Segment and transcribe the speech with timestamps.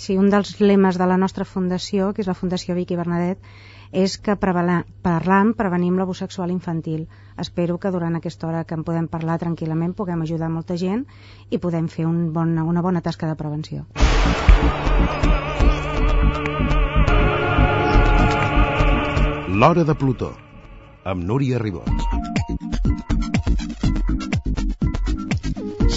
[0.00, 3.42] Sí, un dels lemes de la nostra fundació, que és la Fundació Vicky Bernadet,
[3.92, 7.02] és que parlant prevenim l'abús sexual infantil.
[7.44, 11.04] Espero que durant aquesta hora que en podem parlar tranquil·lament puguem ajudar molta gent
[11.50, 13.84] i podem fer un bon, una bona tasca de prevenció.
[19.60, 20.32] L'Hora de Plutó,
[21.04, 22.49] amb Núria Ribot.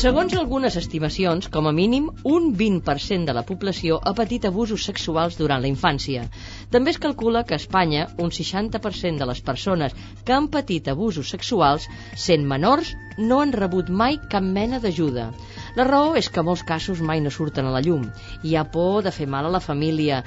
[0.04, 5.38] Segons algunes estimacions, com a mínim, un 20% de la població ha patit abusos sexuals
[5.40, 6.26] durant la infància.
[6.74, 9.96] També es calcula que a Espanya un 60% de les persones
[10.28, 11.88] que han patit abusos sexuals,
[12.26, 12.92] sent menors,
[13.30, 15.30] no han rebut mai cap mena d'ajuda.
[15.78, 18.04] La raó és que molts casos mai no surten a la llum.
[18.46, 20.20] Hi ha por de fer mal a la família,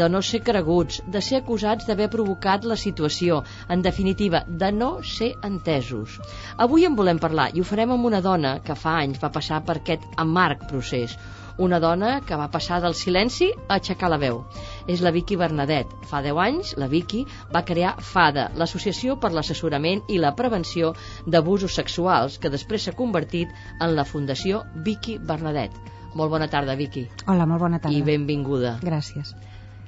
[0.00, 4.90] de no ser creguts, de ser acusats d'haver provocat la situació, en definitiva, de no
[5.10, 6.16] ser entesos.
[6.56, 9.60] Avui en volem parlar i ho farem amb una dona que fa anys va passar
[9.68, 11.18] per aquest amarg procés
[11.58, 14.42] una dona que va passar del silenci a aixecar la veu.
[14.90, 15.90] És la Vicky Bernadet.
[16.10, 17.24] Fa 10 anys, la Vicky
[17.54, 20.94] va crear FADA, l'Associació per l'Assessorament i la Prevenció
[21.26, 25.74] d'Abusos Sexuals, que després s'ha convertit en la Fundació Vicky Bernadet.
[26.14, 27.08] Molt bona tarda, Vicky.
[27.26, 27.96] Hola, molt bona tarda.
[27.96, 28.78] I benvinguda.
[28.82, 29.34] Gràcies.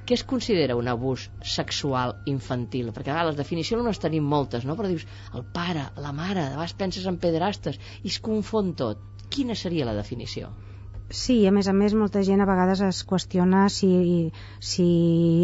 [0.07, 2.93] Què es considera un abús sexual infantil?
[2.95, 4.77] Perquè a les definicions no les tenim moltes, no?
[4.79, 9.03] Però dius, el pare, la mare, de vegades penses en pederastes i es confon tot.
[9.35, 10.53] Quina seria la definició?
[11.09, 13.91] Sí, a més a més, molta gent a vegades es qüestiona si,
[14.59, 14.87] si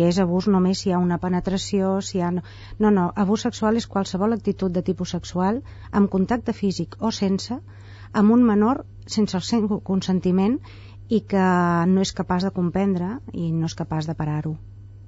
[0.02, 2.30] és abús només si hi ha una penetració, si hi ha...
[2.34, 7.60] No, no, abús sexual és qualsevol actitud de tipus sexual, amb contacte físic o sense,
[8.12, 10.58] amb un menor sense el seu consentiment
[11.08, 11.46] i que
[11.94, 14.56] no és capaç de comprendre i no és capaç de parar-ho.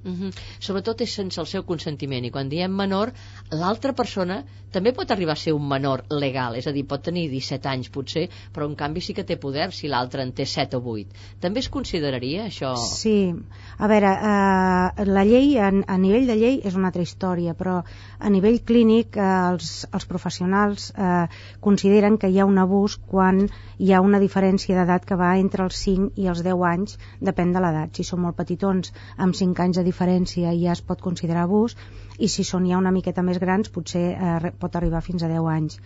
[0.04, 0.32] Uh -huh.
[0.60, 3.12] Sobretot és sense el seu consentiment i quan diem menor,
[3.50, 7.28] l'altra persona també pot arribar a ser un menor legal, és a dir, pot tenir
[7.30, 10.76] 17 anys potser, però en canvi sí que té poder si l'altre en té 7
[10.76, 11.06] o 8.
[11.40, 12.74] També es consideraria això?
[12.76, 13.34] Sí,
[13.78, 17.82] a veure, eh, la llei, a, a nivell de llei és una altra història, però
[18.18, 21.26] a nivell clínic eh, els, els professionals eh,
[21.60, 23.46] consideren que hi ha un abús quan
[23.78, 27.54] hi ha una diferència d'edat que va entre els 5 i els 10 anys, depèn
[27.54, 27.94] de l'edat.
[27.94, 31.76] Si són molt petitons, amb 5 anys de diferència ja es pot considerar abús
[32.18, 35.48] i si són ja una miqueta més grans potser eh, pot arribar fins a 10
[35.58, 35.80] anys.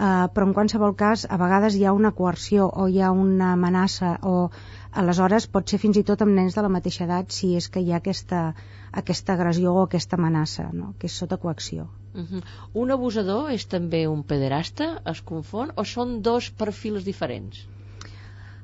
[0.00, 3.50] Uh, però en qualsevol cas a vegades hi ha una coerció o hi ha una
[3.52, 4.48] amenaça o
[5.02, 7.82] aleshores pot ser fins i tot amb nens de la mateixa edat si és que
[7.84, 8.38] hi ha aquesta,
[9.02, 10.94] aquesta agressió o aquesta amenaça no?
[10.98, 12.42] que és sota coacció uh -huh.
[12.72, 15.02] Un abusador és també un pederasta?
[15.04, 15.72] Es confon?
[15.76, 17.66] O són dos perfils diferents?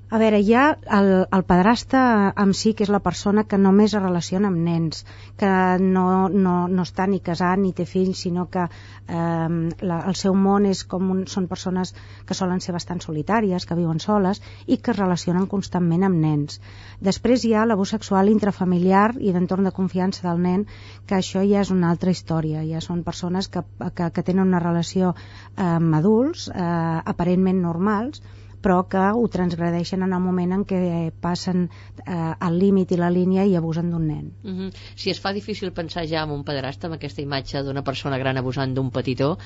[0.06, 0.65] A veure, hi ha
[0.97, 2.00] el, el pedrasta
[2.39, 5.00] en si, que és la persona que només es relaciona amb nens,
[5.41, 5.49] que
[5.83, 9.49] no, no, no està ni casat ni té fills, sinó que eh,
[9.91, 11.91] la, el seu món és com un, són persones
[12.28, 16.62] que solen ser bastant solitàries, que viuen soles i que es relacionen constantment amb nens.
[17.11, 20.69] Després hi ha l'abús sexual intrafamiliar i d'entorn de confiança del nen,
[21.11, 24.62] que això ja és una altra història, ja són persones que, que, que tenen una
[24.62, 26.73] relació eh, amb adults, eh,
[27.17, 28.23] aparentment normals,
[28.66, 30.78] però que ho transgradeixen en el moment en què
[31.22, 32.15] passen eh,
[32.49, 34.32] el límit i la línia i abusen d'un nen.
[34.43, 34.71] Uh -huh.
[34.97, 38.37] Si es fa difícil pensar ja en un pederasta, amb aquesta imatge d'una persona gran
[38.37, 39.38] abusant d'un petitó,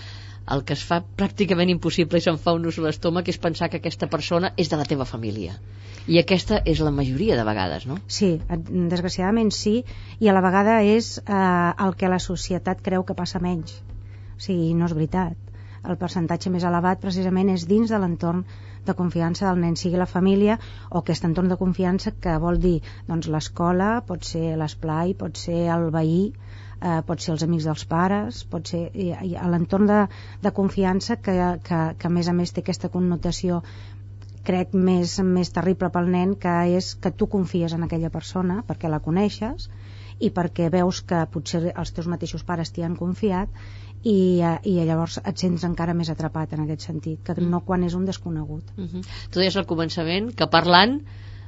[0.49, 3.69] el que es fa pràcticament impossible i se'n fa un ús a l'estómac és pensar
[3.69, 5.59] que aquesta persona és de la teva família.
[6.07, 7.99] I aquesta és la majoria de vegades, no?
[8.07, 8.41] Sí,
[8.95, 9.85] desgraciadament sí,
[10.19, 13.83] i a la vegada és eh, el que la societat creu que passa menys.
[14.37, 15.50] O sigui, no és veritat.
[15.89, 18.43] El percentatge més elevat precisament és dins de l'entorn
[18.87, 20.59] de confiança del nen, sigui la família
[20.91, 25.63] o aquest entorn de confiança que vol dir doncs, l'escola, pot ser l'esplai, pot ser
[25.77, 26.21] el veí,
[26.81, 28.83] eh, pot ser els amics dels pares, pot ser
[29.55, 30.03] l'entorn de,
[30.43, 31.37] de confiança que,
[31.69, 33.63] que, que a més a més té aquesta connotació
[34.45, 38.89] crec més, més terrible pel nen que és que tu confies en aquella persona perquè
[38.89, 39.69] la coneixes
[40.21, 43.61] i perquè veus que potser els teus mateixos pares t'hi han confiat
[44.03, 47.85] i, eh, i llavors et sents encara més atrapat en aquest sentit, que no quan
[47.85, 48.65] és un desconegut.
[48.77, 49.03] Uh -huh.
[49.31, 51.01] Tu deies al començament que parlant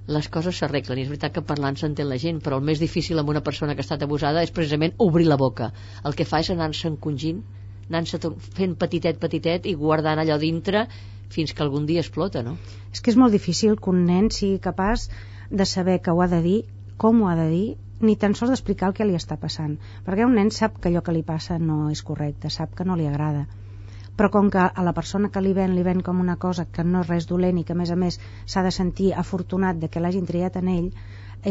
[0.07, 3.19] les coses s'arreglen, i és veritat que parlant s'entén la gent, però el més difícil
[3.19, 5.73] amb una persona que ha estat abusada és precisament obrir la boca.
[6.05, 7.43] El que fa és anar-se encongint,
[7.89, 8.19] anar-se
[8.57, 10.89] fent petitet, petitet i guardant allò dintre
[11.29, 12.57] fins que algun dia explota, no?
[12.93, 15.09] És que és molt difícil que un nen sigui capaç
[15.51, 16.65] de saber que ho ha de dir,
[16.97, 19.77] com ho ha de dir ni tan sols d'explicar el que li està passant,
[20.07, 22.99] perquè un nen sap que allò que li passa no és correcte, sap que no
[22.99, 23.47] li agrada.
[24.17, 26.85] Però com que a la persona que li ven li ven com una cosa que
[26.85, 29.89] no és res dolent i que a més a més s'ha de sentir afortunat de
[29.89, 30.93] que l'hagin triat en ell,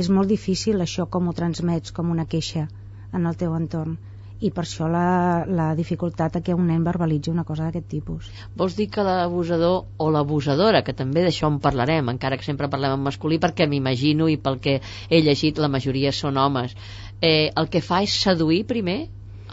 [0.04, 2.68] és molt difícil això com ho transmets com una queixa
[3.12, 3.98] en el teu entorn
[4.42, 8.32] i per això la, la dificultat que un nen verbalitzi una cosa d'aquest tipus.
[8.58, 12.98] Vols dir que l'abusador o l'abusadora, que també d'això en parlarem, encara que sempre parlem
[12.98, 14.80] en masculí, perquè m'imagino i pel que
[15.10, 16.76] he llegit la majoria són homes,
[17.22, 19.00] eh, el que fa és seduir primer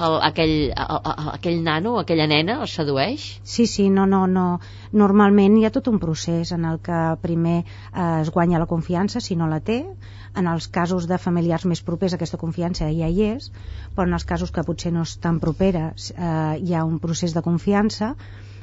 [0.07, 1.01] el, aquell, el,
[1.35, 3.27] aquell nano, aquella nena, el sedueix?
[3.43, 4.47] Sí, sí, no, no, no.
[4.93, 9.21] Normalment hi ha tot un procés en el que primer eh, es guanya la confiança,
[9.21, 9.83] si no la té,
[10.39, 13.51] en els casos de familiars més propers aquesta confiança ja hi és,
[13.95, 17.35] però en els casos que potser no és tan propera eh, hi ha un procés
[17.35, 18.15] de confiança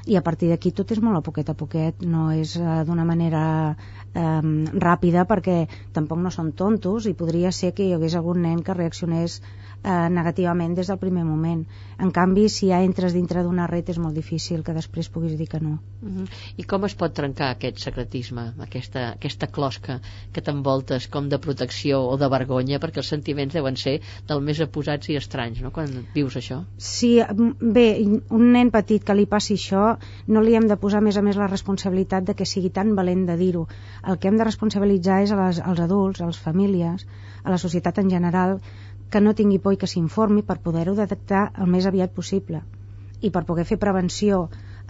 [0.05, 3.05] i a partir d'aquí tot és molt a poquet a poquet, no és eh, d'una
[3.09, 3.43] manera
[3.73, 4.41] eh,
[4.87, 5.65] ràpida perquè
[5.97, 9.41] tampoc no són tontos i podria ser que hi hagués algun nen que reaccionés
[9.85, 11.61] eh, negativament des del primer moment.
[12.01, 15.47] En canvi, si ja entres dintre d'una red és molt difícil que després puguis dir
[15.47, 15.77] que no.
[16.01, 16.27] Uh -huh.
[16.57, 19.99] I com es pot trencar aquest secretisme, aquesta, aquesta closca
[20.33, 24.59] que t'envoltes com de protecció o de vergonya, perquè els sentiments deuen ser del més
[24.59, 26.63] aposats i estranys, no?, quan vius això?
[26.77, 27.21] Sí,
[27.59, 27.87] bé,
[28.29, 29.97] un nen petit que li passi això,
[30.27, 32.95] no li hem de posar, a més a més, la responsabilitat de que sigui tan
[32.95, 33.67] valent de dir-ho.
[34.07, 37.05] El que hem de responsabilitzar és a les, als adults, a les famílies,
[37.43, 38.59] a la societat en general,
[39.10, 42.63] que no tingui por i que s'informi per poder-ho detectar el més aviat possible
[43.22, 44.46] i per poder fer prevenció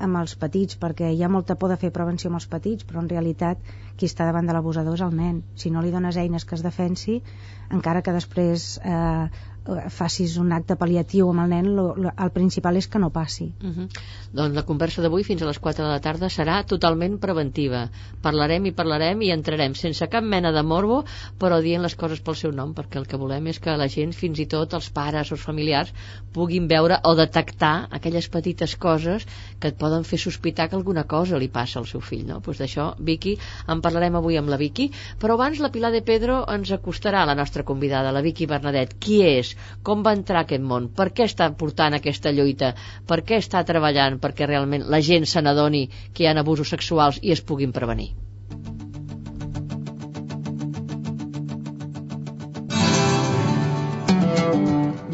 [0.05, 3.01] amb els petits, perquè hi ha molta por de fer prevenció amb els petits, però
[3.01, 3.61] en realitat
[3.95, 5.41] qui està davant de l'abusador és el nen.
[5.55, 7.21] Si no li dones eines que es defensi,
[7.71, 9.29] encara que després eh,
[9.89, 13.51] facis un acte pal·liatiu amb el nen, lo, lo, el principal és que no passi.
[13.63, 13.87] Uh -huh.
[14.31, 17.89] Doncs la conversa d'avui fins a les 4 de la tarda serà totalment preventiva.
[18.21, 21.03] Parlarem i parlarem i entrarem sense cap mena de morbo,
[21.39, 24.13] però dient les coses pel seu nom, perquè el que volem és que la gent,
[24.13, 25.93] fins i tot els pares o els familiars,
[26.33, 29.25] puguin veure o detectar aquelles petites coses
[29.59, 32.25] que et poden fer sospitar que alguna cosa li passa al seu fill.
[32.27, 32.41] No?
[32.41, 36.45] Pues d'això, Vicky, en parlarem avui amb la Vicky, però abans la Pilar de Pedro
[36.53, 38.95] ens acostarà a la nostra convidada, la Vicky Bernadet.
[38.99, 39.54] Qui és?
[39.83, 42.73] Com va entrar a aquest món, per què està portant aquesta lluita,
[43.07, 47.19] per què està treballant perquè realment la gent se n'adoni que hi ha abusos sexuals
[47.21, 48.13] i es puguin prevenir.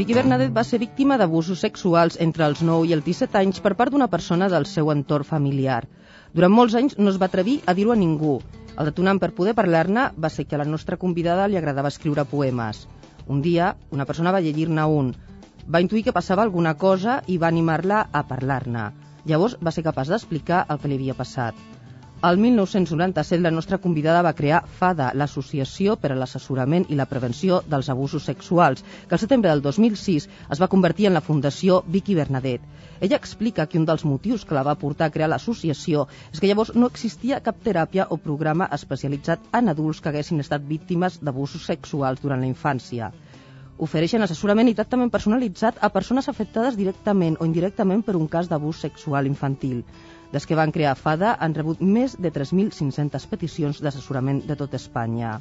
[0.01, 3.75] Vicky Bernadet va ser víctima d'abusos sexuals entre els 9 i els 17 anys per
[3.81, 5.83] part d'una persona del seu entorn familiar.
[6.33, 8.39] Durant molts anys no es va atrevir a dir-ho a ningú.
[8.79, 12.25] El detonant per poder parlar-ne va ser que a la nostra convidada li agradava escriure
[12.33, 12.88] poemes.
[13.31, 15.11] Un dia, una persona va llegir-ne un.
[15.73, 18.89] Va intuir que passava alguna cosa i va animar-la a parlar-ne.
[19.31, 21.55] Llavors va ser capaç d'explicar el que li havia passat.
[22.23, 27.56] El 1997 la nostra convidada va crear FADA, l'Associació per a l'Assessorament i la Prevenció
[27.71, 32.13] dels Abusos Sexuals, que al setembre del 2006 es va convertir en la Fundació Vicky
[32.19, 32.68] Bernadet.
[33.07, 36.51] Ella explica que un dels motius que la va portar a crear l'associació és que
[36.51, 41.65] llavors no existia cap teràpia o programa especialitzat en adults que haguessin estat víctimes d'abusos
[41.74, 43.09] sexuals durant la infància
[43.81, 48.85] ofereixen assessorament i tractament personalitzat a persones afectades directament o indirectament per un cas d'abús
[48.85, 49.79] sexual infantil.
[50.31, 55.39] Des que van crear FADA han rebut més de 3.500 peticions d'assessorament de tot Espanya.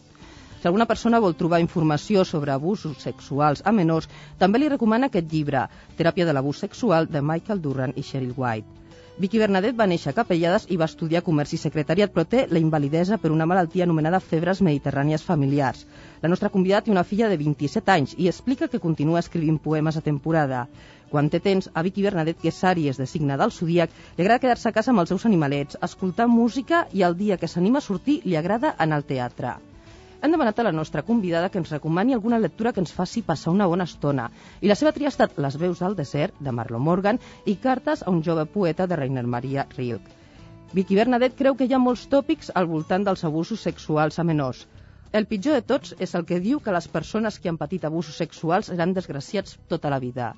[0.60, 4.10] Si alguna persona vol trobar informació sobre abusos sexuals a menors,
[4.42, 5.62] també li recomana aquest llibre,
[5.96, 8.80] Teràpia de l'abús sexual, de Michael Durran i Cheryl White.
[9.20, 12.60] Vicky Bernadet va néixer a Capellades i va estudiar comerç i secretariat, però té la
[12.62, 15.82] invalidesa per una malaltia anomenada febres mediterrànies familiars.
[16.22, 19.98] La nostra convidada té una filla de 27 anys i explica que continua escrivint poemes
[20.00, 20.62] a temporada.
[21.10, 24.42] Quan té temps, a Vicky Bernadet, que és àries de signe del zodíac, li agrada
[24.44, 27.86] quedar-se a casa amb els seus animalets, escoltar música i el dia que s'anima a
[27.88, 29.58] sortir li agrada anar al teatre
[30.22, 33.52] hem demanat a la nostra convidada que ens recomani alguna lectura que ens faci passar
[33.52, 34.26] una bona estona.
[34.60, 38.02] I la seva tria ha estat Les veus del desert, de Marlon Morgan, i Cartes
[38.04, 40.18] a un jove poeta, de Rainer Maria Rilke.
[40.72, 44.66] Vicky Bernadet creu que hi ha molts tòpics al voltant dels abusos sexuals a menors.
[45.10, 48.18] El pitjor de tots és el que diu que les persones que han patit abusos
[48.20, 50.28] sexuals seran desgraciats tota la vida.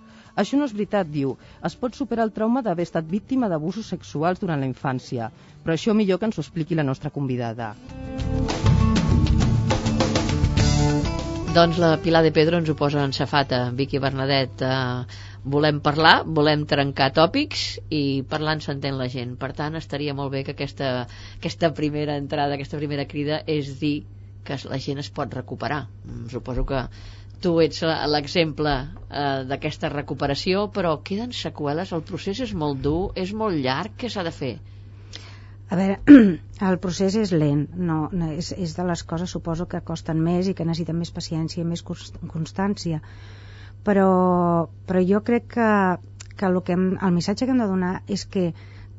[0.43, 1.35] Això no és veritat, diu.
[1.69, 5.29] Es pot superar el trauma d'haver estat víctima d'abusos sexuals durant la infància.
[5.61, 7.75] Però això millor que ens ho expliqui la nostra convidada.
[11.53, 14.65] Doncs la Pilar de Pedro ens ho posa en safata, Vicky Bernadet.
[14.65, 15.21] Eh,
[15.57, 19.37] volem parlar, volem trencar tòpics i parlant s'entén la gent.
[19.37, 20.95] Per tant, estaria molt bé que aquesta,
[21.37, 23.95] aquesta primera entrada, aquesta primera crida és dir
[24.45, 25.87] que la gent es pot recuperar.
[26.05, 26.85] Mm, suposo que
[27.43, 33.33] tu ets l'exemple eh, d'aquesta recuperació, però queden seqüeles, el procés és molt dur, és
[33.35, 34.55] molt llarg, què s'ha de fer?
[35.73, 35.99] A veure,
[36.69, 40.51] el procés és lent, no, no és, és de les coses suposo que costen més
[40.51, 43.01] i que necessiten més paciència i més constància,
[43.87, 44.11] però,
[44.87, 45.71] però jo crec que,
[46.37, 48.51] que, el, que hem, el missatge que hem de donar és que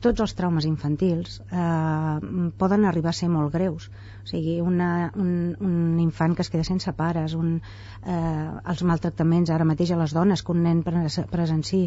[0.03, 3.89] tots els traumes infantils eh, poden arribar a ser molt greus.
[4.23, 5.31] O sigui, una, un,
[5.63, 7.55] un infant que es queda sense pares, un,
[8.03, 11.85] eh, els maltractaments ara mateix a les dones que un nen pres presenci,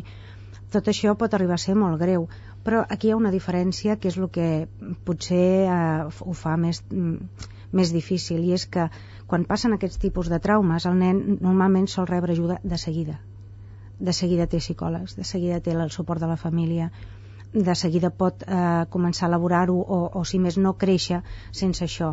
[0.73, 2.27] tot això pot arribar a ser molt greu.
[2.67, 4.49] Però aquí hi ha una diferència que és el que
[5.07, 6.83] potser eh, ho fa més,
[7.77, 8.91] més difícil i és que
[9.31, 13.21] quan passen aquests tipus de traumes el nen normalment sol rebre ajuda de seguida
[13.99, 16.91] de seguida té psicòlegs, de seguida té el suport de la família,
[17.65, 21.23] de seguida pot eh, començar a elaborar-ho o, o, si més no, créixer
[21.53, 22.13] sense això.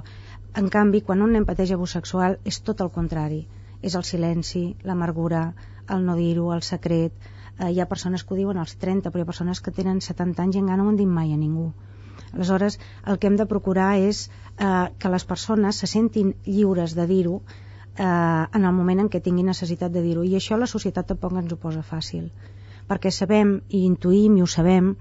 [0.56, 3.42] En canvi, quan un nen pateix abús sexual és tot el contrari.
[3.82, 5.48] És el silenci, l'amargura,
[5.92, 7.16] el no dir-ho, el secret.
[7.60, 10.00] Eh, hi ha persones que ho diuen als 30, però hi ha persones que tenen
[10.02, 11.72] 70 anys i encara no ho han dit mai a ningú.
[12.34, 14.26] Aleshores, el que hem de procurar és
[14.58, 19.22] eh, que les persones se sentin lliures de dir-ho eh, en el moment en què
[19.22, 20.24] tingui necessitat de dir-ho.
[20.24, 22.30] I això la societat tampoc ens ho posa fàcil.
[22.88, 24.94] Perquè sabem i intuïm i ho sabem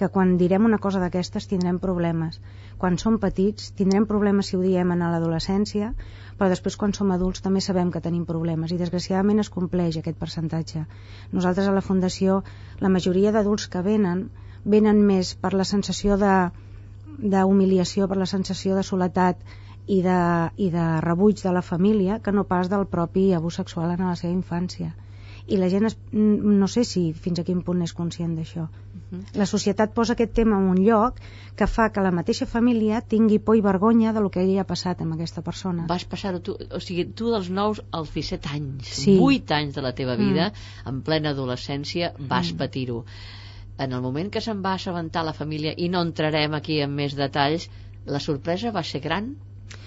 [0.00, 2.38] que quan direm una cosa d'aquestes tindrem problemes.
[2.80, 5.90] Quan som petits tindrem problemes si ho diem en l'adolescència,
[6.38, 10.16] però després quan som adults també sabem que tenim problemes i desgraciadament es compleix aquest
[10.22, 10.86] percentatge.
[11.36, 12.38] Nosaltres a la Fundació,
[12.80, 14.24] la majoria d'adults que venen,
[14.76, 16.34] venen més per la sensació de
[17.20, 19.44] d'humiliació, per la sensació de soledat
[19.86, 20.18] i de,
[20.56, 24.16] i de rebuig de la família que no pas del propi abús sexual en la
[24.16, 24.94] seva infància
[25.50, 28.68] i la gent es, no sé si fins a quin punt és conscient d'això
[29.34, 31.16] la societat posa aquest tema en un lloc
[31.58, 34.64] que fa que la mateixa família tingui por i vergonya de lo que li ha
[34.68, 35.86] passat amb aquesta persona.
[35.90, 39.16] Vas passar-ho tu, o sigui, tu dels 9 als 17 anys, Sí.
[39.20, 40.88] 8 anys de la teva vida, Mm.
[40.92, 42.56] en plena adolescència, vas Mm.
[42.56, 43.04] patir-ho.
[43.78, 47.16] En el moment que se'n va assabentar la família, i no entrarem aquí en més
[47.16, 47.68] detalls,
[48.06, 49.34] la sorpresa va ser gran?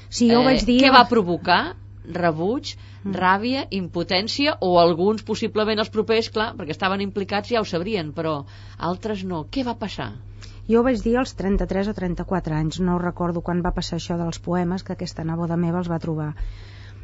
[0.09, 0.81] Sí, jo ho vaig dir...
[0.81, 1.75] Què va provocar?
[2.05, 3.15] Rebuig, Mm.
[3.15, 8.45] ràbia, impotència o alguns possiblement els propers, clar, perquè estaven implicats ja ho sabrien, però
[8.77, 9.45] altres no.
[9.51, 10.13] Què va passar?
[10.67, 14.17] Jo ho vaig dir als 33 o 34 anys, no recordo quan va passar això
[14.17, 16.35] dels poemes, que aquesta neboda meva els va trobar.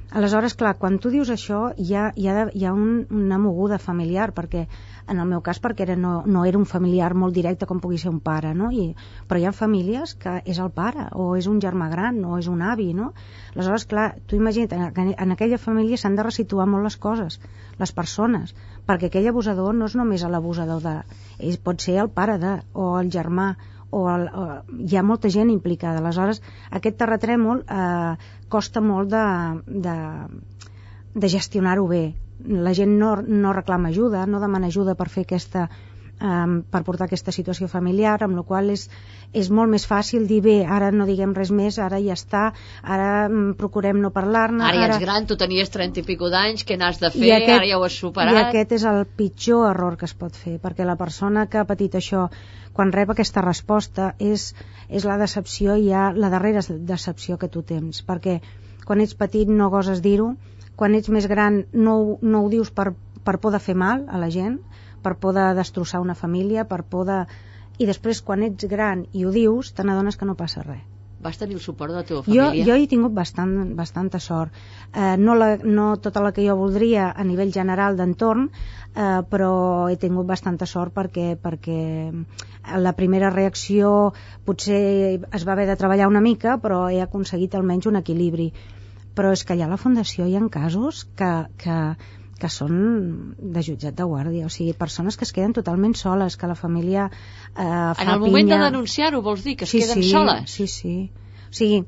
[0.09, 3.77] Aleshores, clar, quan tu dius això hi ha, hi ha, hi ha un, una moguda
[3.77, 4.63] familiar, perquè
[5.05, 7.99] en el meu cas perquè era, no, no era un familiar molt directe com pugui
[8.01, 8.71] ser un pare, no?
[8.73, 8.87] I,
[9.29, 12.49] però hi ha famílies que és el pare, o és un germà gran, o és
[12.49, 13.11] un avi, no?
[13.53, 17.37] Aleshores, clar, tu imagina't, en, en aquella família s'han de resituar molt les coses,
[17.77, 18.55] les persones,
[18.89, 20.95] perquè aquell abusador no és només l'abusador de...
[21.37, 23.51] Ell pot ser el pare de, o el germà,
[23.91, 24.45] o, el, o
[24.85, 26.01] hi ha molta gent implicada.
[26.01, 26.41] Aleshores,
[26.79, 28.15] aquest terratrèmol eh,
[28.49, 29.25] costa molt de,
[29.87, 29.95] de,
[31.15, 32.03] de gestionar-ho bé.
[32.67, 35.67] La gent no, no reclama ajuda, no demana ajuda per fer aquesta
[36.21, 38.87] um, per portar aquesta situació familiar, amb la qual és,
[39.33, 42.49] és molt més fàcil dir bé, ara no diguem res més, ara ja està,
[42.83, 44.63] ara um, procurem no parlar-ne.
[44.67, 47.25] Ara ja ets gran, tu tenies 30 i pico d'anys, què n'has de fer?
[47.27, 48.33] I aquest- ara ja ho has superat.
[48.33, 51.65] I aquest és el pitjor error que es pot fer, perquè la persona que ha
[51.69, 52.27] patit això,
[52.73, 54.53] quan rep aquesta resposta, és,
[54.89, 58.39] és la decepció i ha la darrera decepció que tu tens, perquè
[58.85, 60.33] quan ets petit no goses dir-ho,
[60.79, 62.93] quan ets més gran no, no ho dius per,
[63.25, 64.61] per por de fer mal a la gent,
[65.01, 67.23] per por de destrossar una família, per por de...
[67.79, 70.83] I després, quan ets gran i ho dius, te n'adones que no passa res.
[71.19, 72.65] Vas tenir el suport de la teva Jo, família?
[72.65, 74.55] jo he tingut bastant, bastanta sort.
[74.93, 78.45] Eh, no, la, no tota la que jo voldria a nivell general d'entorn,
[78.95, 79.51] eh, però
[79.91, 81.79] he tingut bastanta sort perquè, perquè
[82.79, 84.13] la primera reacció
[84.47, 88.53] potser es va haver de treballar una mica, però he aconseguit almenys un equilibri.
[89.15, 91.79] Però és que allà a la Fundació hi ha casos que, que,
[92.39, 92.75] que són
[93.37, 97.09] de jutjat de guàrdia, o sigui, persones que es queden totalment soles, que la família
[97.09, 98.57] eh, fa En el moment pinya.
[98.57, 100.51] de denunciar-ho, vols dir que es sí, queden sí, soles?
[100.51, 100.93] Sí, sí.
[101.49, 101.83] O sigui,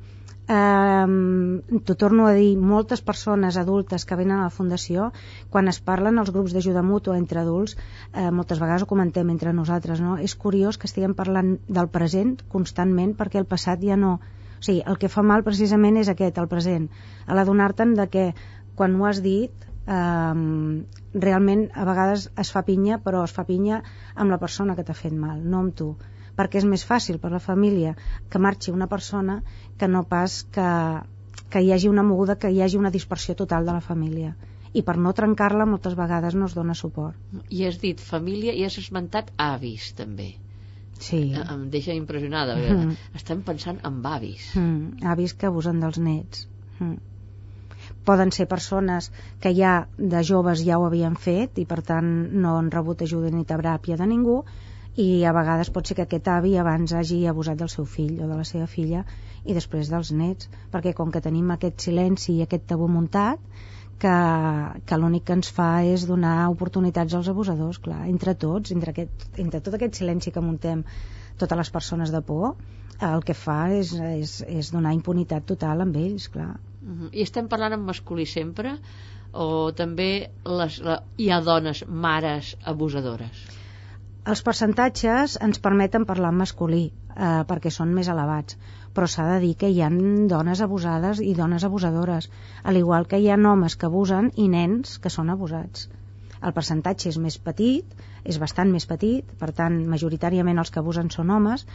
[0.51, 5.12] eh, t'ho torno a dir, moltes persones adultes que venen a la Fundació,
[5.50, 7.77] quan es parlen als grups d'ajuda mútua entre adults,
[8.13, 10.17] eh, moltes vegades ho comentem entre nosaltres, no?
[10.17, 14.20] És curiós que estiguem parlant del present constantment perquè el passat ja no...
[14.62, 16.84] O sigui, el que fa mal precisament és aquest, el present.
[17.25, 18.25] A l'adonar-te'n de que
[18.77, 23.81] quan ho has dit eh, realment a vegades es fa pinya però es fa pinya
[24.15, 25.89] amb la persona que t'ha fet mal, no amb tu
[26.38, 27.95] perquè és més fàcil per la família
[28.31, 29.41] que marxi una persona
[29.77, 30.69] que no pas que,
[31.51, 34.36] que hi hagi una moguda, que hi hagi una dispersió total de la família
[34.74, 37.17] i per no trencar-la moltes vegades no es dona suport
[37.50, 40.29] I has dit família i has esmentat avis, també.
[41.01, 41.19] sí.
[41.36, 42.55] Eh, Em deixa impressionada.
[42.55, 42.95] Mhm.
[43.19, 44.51] Estem pensant en avis.
[44.55, 46.48] Mm, avis que abusen dels nets.
[46.79, 46.98] Mm.
[48.05, 52.12] Poden ser persones que ja de joves ja ho havien fet i per tant
[52.46, 54.41] no han rebut ajuda ni teràpia de ningú
[55.00, 58.27] i a vegades pot ser que aquest avi abans hagi abusat del seu fill o
[58.31, 59.05] de la seva filla
[59.46, 63.39] i després dels nets perquè com que tenim aquest silenci i aquest tabú muntat
[64.01, 64.15] que,
[64.89, 69.27] que l'únic que ens fa és donar oportunitats als abusadors, clar, entre tots, entre, aquest,
[69.43, 70.81] entre tot aquest silenci que muntem
[71.38, 72.55] totes les persones de por,
[73.12, 76.51] el que fa és, és, és donar impunitat total amb ells, clar.
[77.11, 78.75] I estem parlant en masculí sempre
[79.31, 80.11] o també
[80.45, 83.45] les, la, hi ha dones, mares abusadores?
[84.31, 88.57] Els percentatges ens permeten parlar en masculí eh, perquè són més elevats
[88.93, 89.89] però s'ha de dir que hi ha
[90.31, 92.29] dones abusades i dones abusadores,
[92.63, 95.88] al igual que hi ha homes que abusen i nens que són abusats.
[96.41, 97.85] El percentatge és més petit,
[98.23, 101.65] és bastant més petit, per tant, majoritàriament els que abusen són homes,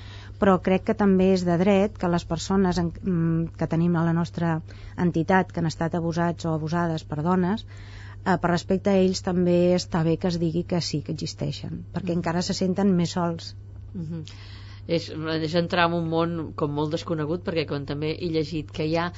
[0.41, 4.05] però crec que també és de dret que les persones en, mm, que tenim a
[4.07, 4.61] la nostra
[5.07, 9.75] entitat que han estat abusats o abusades per dones eh, per respecte a ells també
[9.79, 12.21] està bé que es digui que sí que existeixen, perquè mm.
[12.21, 13.55] encara se senten més sols.
[13.95, 14.55] Mm -hmm
[14.87, 18.87] és, és entrar en un món com molt desconegut perquè quan també he llegit que
[18.87, 19.11] hi ha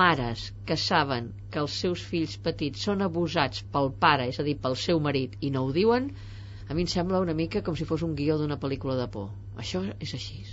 [0.00, 4.56] mares que saben que els seus fills petits són abusats pel pare, és a dir,
[4.60, 6.10] pel seu marit i no ho diuen,
[6.70, 9.30] a mi em sembla una mica com si fos un guió d'una pel·lícula de por.
[9.58, 10.44] Això és així.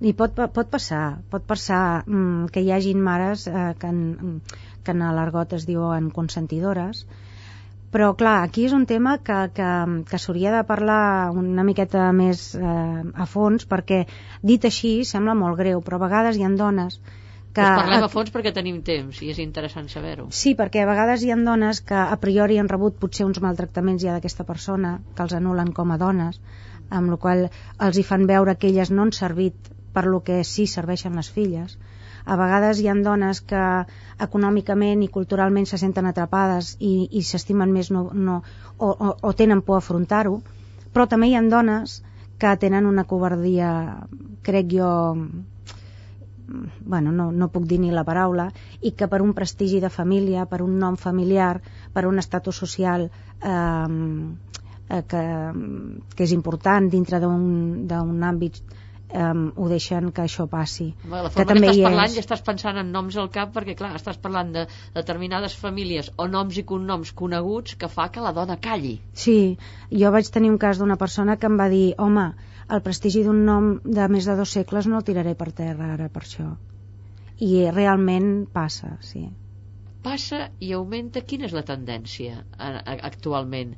[0.00, 4.38] I pot, pot passar, pot passar mm, que hi hagin mares eh, que, en,
[4.84, 7.04] que en l'argot es diuen consentidores
[7.90, 9.68] però clar, aquí és un tema que, que,
[10.08, 14.04] que s'hauria de parlar una miqueta més eh, a fons perquè
[14.46, 17.00] dit així sembla molt greu però a vegades hi ha dones
[17.54, 17.60] que...
[17.62, 20.28] Pues parlem a fons perquè tenim temps i és interessant saber-ho.
[20.42, 24.02] Sí, perquè a vegades hi ha dones que a priori han rebut potser uns maltractaments
[24.02, 26.40] ja d'aquesta persona, que els anulen com a dones,
[26.90, 27.48] amb la qual
[27.86, 31.30] els hi fan veure que elles no han servit per lo que sí serveixen les
[31.30, 31.78] filles
[32.24, 33.62] a vegades hi han dones que
[34.26, 38.40] econòmicament i culturalment se senten atrapades i, i s'estimen més no, no,
[38.78, 40.40] o, o, o tenen por a afrontar-ho,
[40.92, 42.00] però també hi han dones
[42.40, 43.70] que tenen una covardia,
[44.46, 44.90] crec jo,
[46.80, 50.46] bueno, no, no puc dir ni la paraula, i que per un prestigi de família,
[50.50, 51.60] per un nom familiar,
[51.94, 53.54] per un estatus social eh,
[54.90, 55.24] eh, que,
[56.16, 58.62] que és important dintre d'un àmbit
[59.12, 60.90] um, ho deixen que això passi.
[61.04, 62.16] La forma que, també que estàs parlant és...
[62.16, 66.28] ja estàs pensant en noms al cap perquè, clar, estàs parlant de determinades famílies o
[66.30, 68.98] noms i cognoms coneguts que fa que la dona calli.
[69.24, 69.56] Sí,
[69.90, 72.30] jo vaig tenir un cas d'una persona que em va dir home,
[72.76, 76.08] el prestigi d'un nom de més de dos segles no el tiraré per terra ara
[76.08, 76.48] per això.
[77.40, 79.24] I realment passa, sí.
[80.04, 81.20] Passa i augmenta.
[81.20, 83.74] Quina és la tendència actualment?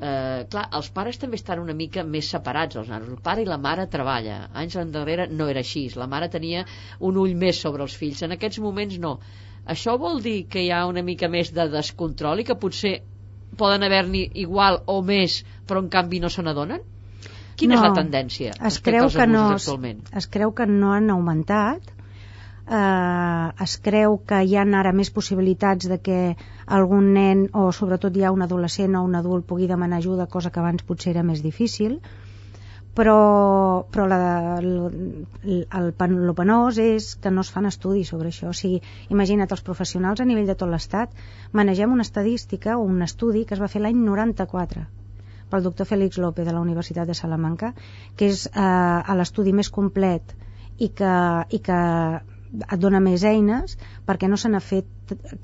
[0.00, 3.48] eh, clar, els pares també estan una mica més separats els nanos, el pare i
[3.48, 6.64] la mare treballa anys endarrere no era així la mare tenia
[7.10, 9.16] un ull més sobre els fills en aquests moments no
[9.74, 12.94] això vol dir que hi ha una mica més de descontrol i que potser
[13.58, 16.84] poden haver-n'hi igual o més però en canvi no se n'adonen?
[17.58, 20.02] Quina no, és la tendència es creu que no, actualment?
[20.20, 21.92] Es creu que no han augmentat
[22.68, 26.20] eh, es creu que hi ha ara més possibilitats de que
[26.78, 30.50] algun nen o sobretot hi ha un adolescent o un adult pugui demanar ajuda, cosa
[30.54, 32.00] que abans potser era més difícil
[32.98, 34.20] però, però la,
[34.58, 34.70] el,
[35.46, 38.50] el, el penós és que no es fan estudis sobre això.
[38.50, 38.80] O sigui,
[39.14, 41.14] imagina't, els professionals a nivell de tot l'Estat
[41.60, 44.88] manegem una estadística o un estudi que es va fer l'any 94
[45.50, 47.72] pel doctor Félix López de la Universitat de Salamanca,
[48.16, 50.34] que és eh, l'estudi més complet
[50.78, 51.14] i que,
[51.50, 51.78] i que
[52.58, 53.76] et dona més eines
[54.08, 54.86] perquè no se n'ha fet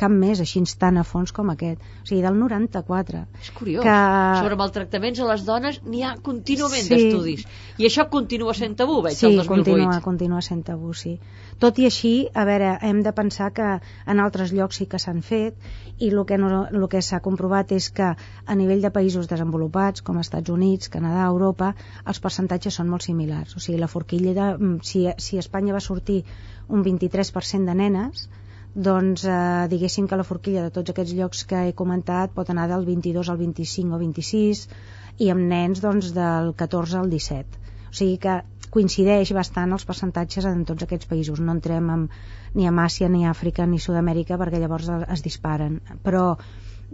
[0.01, 1.81] cap més així tan a fons com aquest.
[2.03, 3.97] O sigui, del 94 és curiós, que...
[4.40, 6.95] sobre maltractaments a les dones n'hi ha contínuament sí.
[6.95, 7.47] d'estudis.
[7.81, 11.19] I això continua sent tabú veig sí, el 2008 continua, continua sent tabú, sí
[11.62, 13.69] tot i així, a veure, hem de pensar que
[14.11, 15.57] en altres llocs sí que s'han fet
[15.99, 20.19] i el que, no, que s'ha comprovat és que a nivell de països desenvolupats com
[20.23, 23.55] Estats Units, Canadà, Europa els percentatges són molt similars.
[23.57, 26.25] O sigui, la forquilla de, mm, si, si Espanya va sortir
[26.69, 28.29] un 23% de nenes
[28.75, 32.67] doncs eh, diguéssim que la forquilla de tots aquests llocs que he comentat pot anar
[32.69, 34.64] del 22 al 25 o 26
[35.23, 38.40] i amb nens doncs del 14 al 17 o sigui que
[38.75, 42.05] coincideix bastant els percentatges en tots aquests països no entrem en,
[42.55, 46.27] ni a Àsia ni a Àfrica ni a Sud-amèrica perquè llavors es disparen però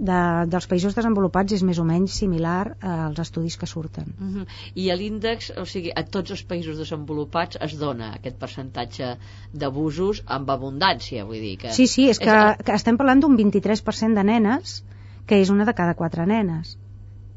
[0.00, 0.18] de,
[0.52, 4.12] dels països desenvolupats és més o menys similar als estudis que surten.
[4.18, 4.46] Uh -huh.
[4.74, 9.16] I a l'índex, o sigui, a tots els països desenvolupats es dona aquest percentatge
[9.52, 11.72] d'abusos amb abundància, vull dir que...
[11.72, 12.64] Sí, sí, és que, és...
[12.64, 14.84] que estem parlant d'un 23% de nenes,
[15.26, 16.78] que és una de cada quatre nenes.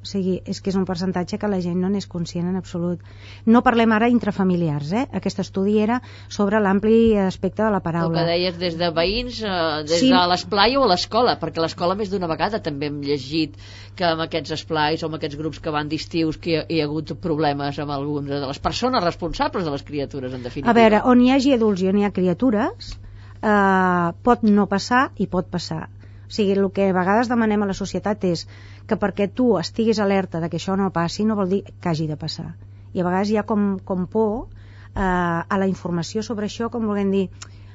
[0.03, 2.99] O sigui, és que és un percentatge que la gent no n'és conscient en absolut.
[3.47, 5.03] No parlem ara intrafamiliars, eh?
[5.19, 8.11] Aquest estudi era sobre l'ampli aspecte de la paraula.
[8.11, 9.53] El que deies des de veïns, eh,
[9.87, 10.11] des sí.
[10.11, 13.55] de l'esplai o a l'escola, perquè a l'escola més d'una vegada també hem llegit
[13.95, 16.83] que amb aquests esplais o amb aquests grups que van d'estius que hi ha, hi
[16.83, 20.75] ha hagut problemes amb algunes de les persones responsables de les criatures, en definitiva.
[20.75, 22.95] A veure, on hi hagi adults i on hi ha criatures,
[23.39, 25.85] eh, pot no passar i pot passar.
[26.33, 28.47] O sigui, el que a vegades demanem a la societat és
[28.89, 32.07] que perquè tu estiguis alerta de que això no passi no vol dir que hagi
[32.09, 32.55] de passar.
[32.93, 36.89] I a vegades hi ha com, com por eh, a la informació sobre això com
[36.89, 37.27] volent dir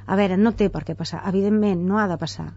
[0.06, 2.48] a veure, no té per què passar, evidentment no ha de passar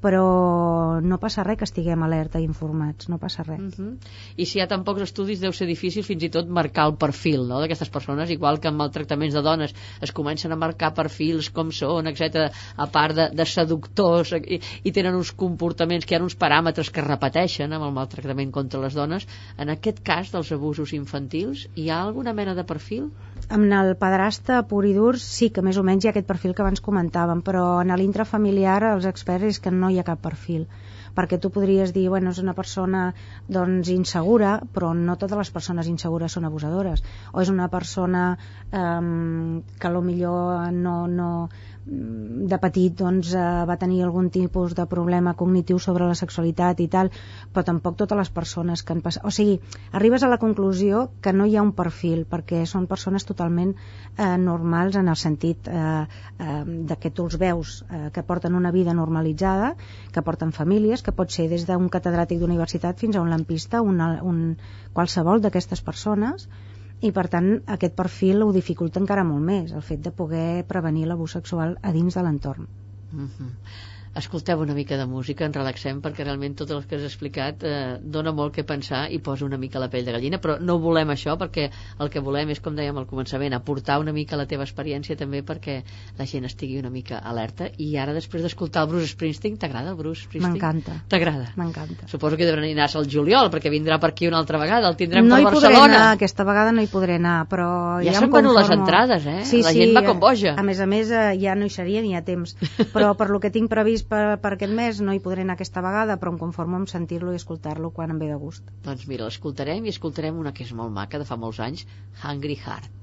[0.00, 3.60] però no passa res que estiguem alerta i informats, no passa res.
[3.60, 3.96] Uh -huh.
[4.36, 6.96] I si hi ha tan pocs estudis deu ser difícil fins i tot marcar el
[6.96, 11.50] perfil no, d'aquestes persones, igual que amb maltractaments de dones es comencen a marcar perfils
[11.50, 16.18] com són, etc a part de, de seductors i, i tenen uns comportaments que hi
[16.18, 19.26] ha uns paràmetres que es repeteixen amb el maltractament contra les dones.
[19.58, 23.10] En aquest cas dels abusos infantils, hi ha alguna mena de perfil?
[23.48, 26.54] Amb el pedrasta pur i dur sí que més o menys hi ha aquest perfil
[26.54, 30.20] que abans comentàvem, però en l'intrafamiliar els experts és que no no hi ha cap
[30.20, 30.68] perfil.
[31.16, 33.06] Perquè tu podries dir, bueno, és una persona
[33.56, 37.02] doncs insegura, però no totes les persones insegures són abusadores.
[37.32, 41.30] O és una persona eh, que a lo millor no, no,
[41.88, 46.88] de petit doncs, eh, va tenir algun tipus de problema cognitiu sobre la sexualitat i
[46.92, 47.10] tal,
[47.52, 49.24] però tampoc totes les persones que han passat...
[49.24, 49.58] O sigui,
[49.92, 54.36] arribes a la conclusió que no hi ha un perfil, perquè són persones totalment eh,
[54.44, 56.04] normals en el sentit eh,
[56.38, 59.74] eh, de que tu els veus eh, que porten una vida normalitzada,
[60.12, 64.18] que porten famílies, que pot ser des d'un catedràtic d'universitat fins a un lampista, una,
[64.22, 64.58] un,
[64.92, 66.48] qualsevol d'aquestes persones,
[67.00, 71.06] i per tant aquest perfil ho dificulta encara molt més el fet de poder prevenir
[71.06, 72.66] l'abús sexual a dins de l'entorn.
[73.12, 73.52] Mm -hmm
[74.22, 77.98] escolteu una mica de música, ens relaxem, perquè realment tot el que has explicat eh,
[78.02, 81.12] dona molt que pensar i posa una mica la pell de gallina, però no volem
[81.14, 84.66] això perquè el que volem és, com dèiem al començament, aportar una mica la teva
[84.66, 85.80] experiència també perquè
[86.18, 89.98] la gent estigui una mica alerta i ara després d'escoltar el Bruce Springsteen, t'agrada el
[89.98, 90.56] Bruce Springsteen?
[90.56, 90.98] M'encanta.
[91.08, 91.52] T'agrada?
[91.58, 92.08] M'encanta.
[92.10, 95.26] Suposo que deurà anar al juliol, perquè vindrà per aquí una altra vegada, el tindrem
[95.28, 95.68] no per Barcelona.
[95.68, 97.68] No hi podré anar, aquesta vegada no hi podré anar, però
[98.02, 99.44] ja, ja s'han venut les entrades, eh?
[99.48, 100.54] Sí, la sí, gent va com boja.
[100.58, 102.56] A més a més, eh, ja no hi seria ni a temps,
[102.94, 105.82] però per lo que tinc previst per, per aquest mes no hi podré anar aquesta
[105.84, 108.72] vegada, però em conformo amb sentir-lo i escoltar-lo quan em ve de gust.
[108.86, 111.84] Doncs mira, l'escoltarem i escoltarem una que és molt maca, de fa molts anys,
[112.22, 112.94] Hungry Heart.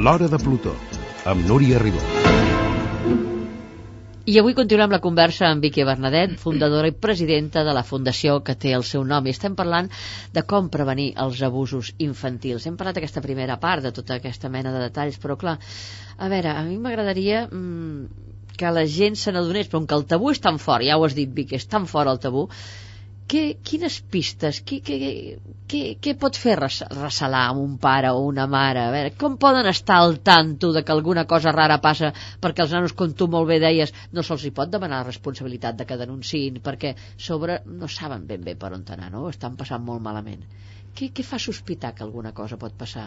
[0.00, 0.70] L'Hora de Plutó,
[1.28, 2.00] amb Núria Ribó.
[4.24, 8.54] I avui continuem la conversa amb Vicky Bernadet, fundadora i presidenta de la fundació que
[8.62, 9.28] té el seu nom.
[9.28, 9.90] I estem parlant
[10.32, 12.64] de com prevenir els abusos infantils.
[12.64, 15.58] Hem parlat d'aquesta primera part, de tota aquesta mena de detalls, però clar,
[16.16, 20.08] a veure, a mi m'agradaria mmm, que la gent se n'adonés, però com que el
[20.14, 22.48] tabú és tan fort, ja ho has dit, Vicky, és tan fort el tabú,
[23.30, 24.96] què, quines pistes, què, què,
[25.70, 28.82] què, què pot fer recelar un pare o una mare?
[28.82, 32.10] A veure, com poden estar al tanto de que alguna cosa rara passa
[32.42, 35.78] perquè els nanos, com tu molt bé deies, no se'ls hi pot demanar la responsabilitat
[35.78, 36.96] de que denunciïn, perquè
[37.28, 39.28] sobre no saben ben bé per on anar, no?
[39.30, 40.42] Estan passant molt malament.
[40.98, 43.06] Què, què fa sospitar que alguna cosa pot passar?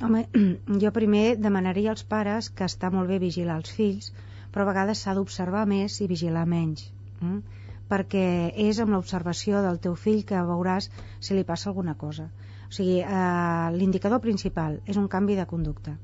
[0.00, 0.24] Home,
[0.82, 4.08] jo primer demanaria als pares que està molt bé vigilar els fills,
[4.54, 6.88] però a vegades s'ha d'observar més i vigilar menys.
[7.20, 7.63] Mm?
[7.94, 8.24] Perquè
[8.68, 12.30] és amb l'observació del teu fill que veuràs si li passa alguna cosa.
[12.68, 15.94] O sigui, eh, l'indicador principal és un canvi de conducta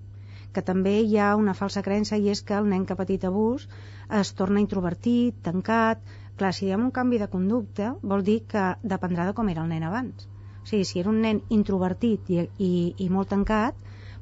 [0.53, 3.25] que també hi ha una falsa creença i és que el nen que ha patit
[3.29, 3.69] abús
[4.23, 6.03] es torna introvertit, tancat...
[6.41, 9.69] Clar, si diem un canvi de conducta vol dir que dependrà de com era el
[9.69, 10.23] nen abans.
[10.63, 12.71] O sigui, si era un nen introvertit i, i,
[13.05, 13.77] i molt tancat,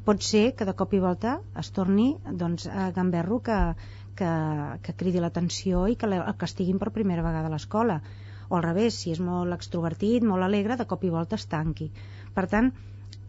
[0.09, 2.09] pot ser que de cop i volta es torni
[2.43, 3.59] doncs, a gamberro que,
[4.21, 4.33] que,
[4.85, 8.01] que cridi l'atenció i que el castiguin per primera vegada a l'escola
[8.49, 11.91] o al revés, si és molt extrovertit, molt alegre, de cop i volta es tanqui.
[12.35, 12.71] Per tant,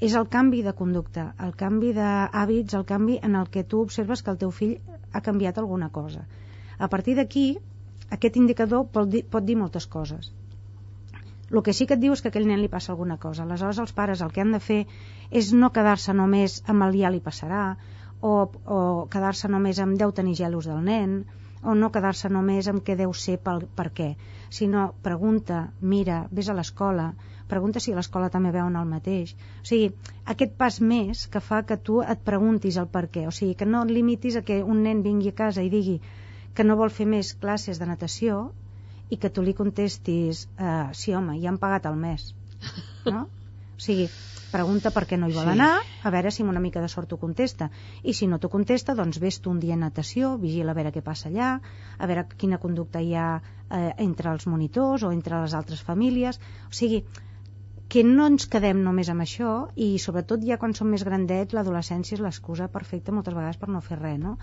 [0.08, 4.24] és el canvi de conducta, el canvi d'hàbits, el canvi en el que tu observes
[4.24, 4.78] que el teu fill
[5.12, 6.24] ha canviat alguna cosa.
[6.80, 7.48] A partir d'aquí,
[8.18, 10.32] aquest indicador pot dir, pot dir moltes coses.
[11.50, 13.44] El que sí que et diu és que a aquell nen li passa alguna cosa.
[13.44, 14.84] Aleshores, els pares el que han de fer
[15.42, 17.64] és no quedar-se només amb el ja li passarà,
[18.22, 18.34] o,
[18.66, 18.80] o
[19.12, 21.20] quedar-se només amb deu tenir gelos del nen
[21.64, 24.14] o no quedar-se només amb què deu ser pel, per què,
[24.50, 27.10] sinó pregunta, mira, vés a l'escola,
[27.52, 29.34] pregunta si a l'escola també veuen el mateix.
[29.64, 29.90] O sigui,
[30.34, 33.68] aquest pas més que fa que tu et preguntis el per què, o sigui, que
[33.68, 36.00] no et limitis a que un nen vingui a casa i digui
[36.56, 38.40] que no vol fer més classes de natació
[39.10, 42.32] i que tu li contestis, eh, sí home, ja han pagat el mes.
[43.06, 43.28] No?
[43.80, 44.10] O sigui,
[44.52, 45.54] pregunta per què no hi vol sí.
[45.54, 45.70] anar,
[46.04, 47.70] a veure si amb una mica de sort t'ho contesta.
[48.04, 50.92] I si no t'ho contesta, doncs vés tu un dia a natació, vigila a veure
[50.92, 51.54] què passa allà,
[51.98, 56.42] a veure quina conducta hi ha eh, entre els monitors o entre les altres famílies.
[56.68, 57.06] O sigui,
[57.90, 62.20] que no ens quedem només amb això i sobretot ja quan som més grandets l'adolescència
[62.20, 64.36] és l'excusa perfecta moltes vegades per no fer res, no?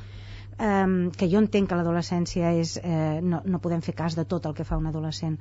[0.57, 4.47] Um, que jo entenc que l'adolescència és eh, no, no podem fer cas de tot
[4.49, 5.35] el que fa un adolescent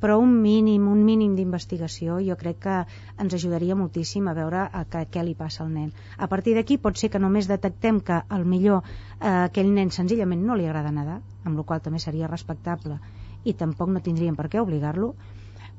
[0.00, 2.74] però un mínim, un mínim d'investigació jo crec que
[3.22, 5.92] ens ajudaria moltíssim a veure a que, què li passa al nen.
[6.18, 10.44] A partir d'aquí pot ser que només detectem que al millor eh, aquell nen senzillament
[10.44, 13.00] no li agrada nedar, amb la qual també seria respectable
[13.46, 15.14] i tampoc no tindríem per què obligar-lo,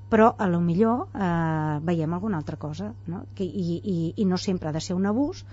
[0.10, 3.26] però a lo millor eh, veiem alguna altra cosa no?
[3.36, 5.44] Que, i, i, i no sempre ha de ser un abús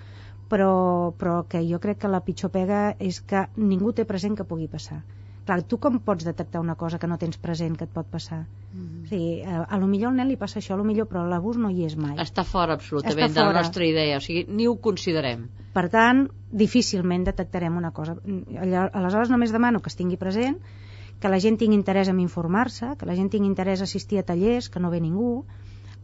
[0.48, 4.48] però, però que jo crec que la pitjor pega és que ningú té present que
[4.48, 5.02] pugui passar
[5.44, 8.44] clar, tu com pots detectar una cosa que no tens present que et pot passar?
[8.72, 9.04] Mm -hmm.
[9.04, 11.26] o sigui, a, a lo millor al nen li passa això, a lo millor, però
[11.28, 12.16] l'abús no hi és mai.
[12.16, 13.48] Està fora absolutament Està fora.
[13.48, 15.48] de la nostra idea, o sigui, ni ho considerem.
[15.72, 18.16] Per tant, difícilment detectarem una cosa.
[18.92, 20.58] Aleshores només demano que es tingui present,
[21.20, 24.22] que la gent tingui interès en informar-se, que la gent tingui interès a assistir a
[24.22, 25.44] tallers, que no ve ningú,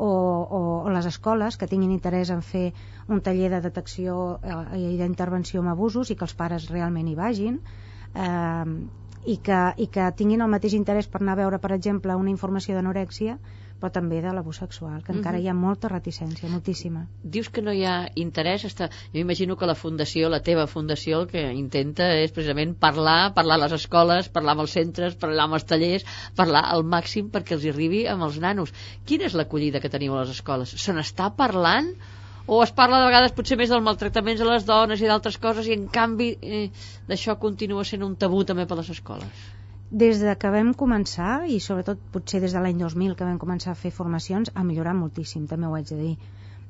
[0.00, 2.70] o, o, o les escoles que tinguin interès en fer
[3.08, 7.16] un taller de detecció eh, i d'intervenció amb abusos i que els pares realment hi
[7.18, 7.58] vagin
[8.14, 8.64] eh,
[9.28, 12.32] i que, i que tinguin el mateix interès per anar a veure, per exemple, una
[12.32, 13.36] informació d'anorèxia,
[13.80, 15.46] però també de l'abús sexual, que encara uh -huh.
[15.46, 17.06] hi ha molta reticència, moltíssima.
[17.22, 18.90] Dius que no hi ha interès, està...
[19.12, 23.56] jo imagino que la fundació, la teva fundació, el que intenta és precisament parlar, parlar
[23.56, 26.04] a les escoles, parlar amb els centres, parlar amb els tallers,
[26.36, 28.72] parlar al màxim perquè els arribi amb els nanos.
[29.06, 30.74] Quina és l'acollida que teniu a les escoles?
[30.76, 31.94] Se n'està parlant
[32.46, 35.66] o es parla de vegades potser més dels maltractaments a les dones i d'altres coses
[35.66, 36.68] i en canvi eh,
[37.08, 39.59] d'això continua sent un tabú també per les escoles
[39.90, 43.72] des de que vam començar i sobretot potser des de l'any 2000 que vam començar
[43.72, 46.12] a fer formacions ha millorat moltíssim, també ho haig de dir.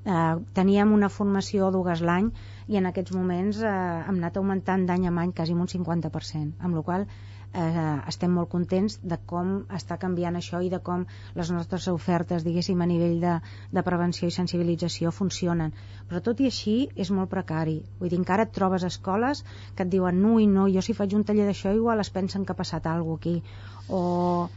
[0.04, 2.30] Eh, teníem una formació dues l'any
[2.68, 3.68] i en aquests moments eh,
[4.08, 7.04] hem anat augmentant d'any a any quasi un 50% amb la qual
[7.52, 11.04] eh, estem molt contents de com està canviant això i de com
[11.38, 13.34] les nostres ofertes, diguéssim, a nivell de,
[13.72, 15.74] de prevenció i sensibilització funcionen.
[16.08, 17.80] Però tot i així és molt precari.
[17.98, 21.14] Vull dir, encara et trobes escoles que et diuen no i no, jo si faig
[21.18, 23.36] un taller d'això igual es pensen que ha passat alguna aquí.
[23.88, 24.48] O,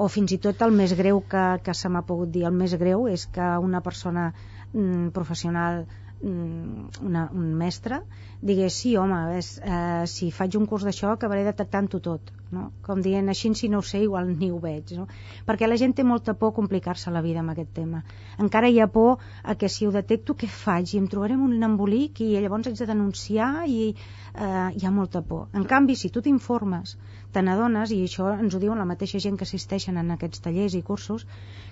[0.00, 2.76] o fins i tot el més greu que, que se m'ha pogut dir, el més
[2.80, 4.30] greu és que una persona
[4.72, 5.84] mm, professional
[6.22, 8.02] una, un mestre
[8.40, 12.70] digués, sí, home, és, eh, si faig un curs d'això acabaré detectant-ho tot, no?
[12.84, 15.06] com dient, així si no ho sé, igual ni ho veig, no?
[15.46, 18.02] perquè la gent té molta por a complicar-se la vida amb aquest tema.
[18.38, 20.94] Encara hi ha por a que si ho detecto, què faig?
[20.94, 25.22] I em trobaré un embolic i llavors haig de denunciar i eh, hi ha molta
[25.22, 25.48] por.
[25.52, 26.96] En canvi, si tu t'informes,
[27.32, 30.76] te n'adones, i això ens ho diuen la mateixa gent que assisteixen en aquests tallers
[30.76, 31.26] i cursos,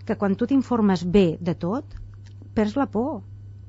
[0.05, 1.99] que quan tu t'informes bé de tot,
[2.55, 3.23] perds la por.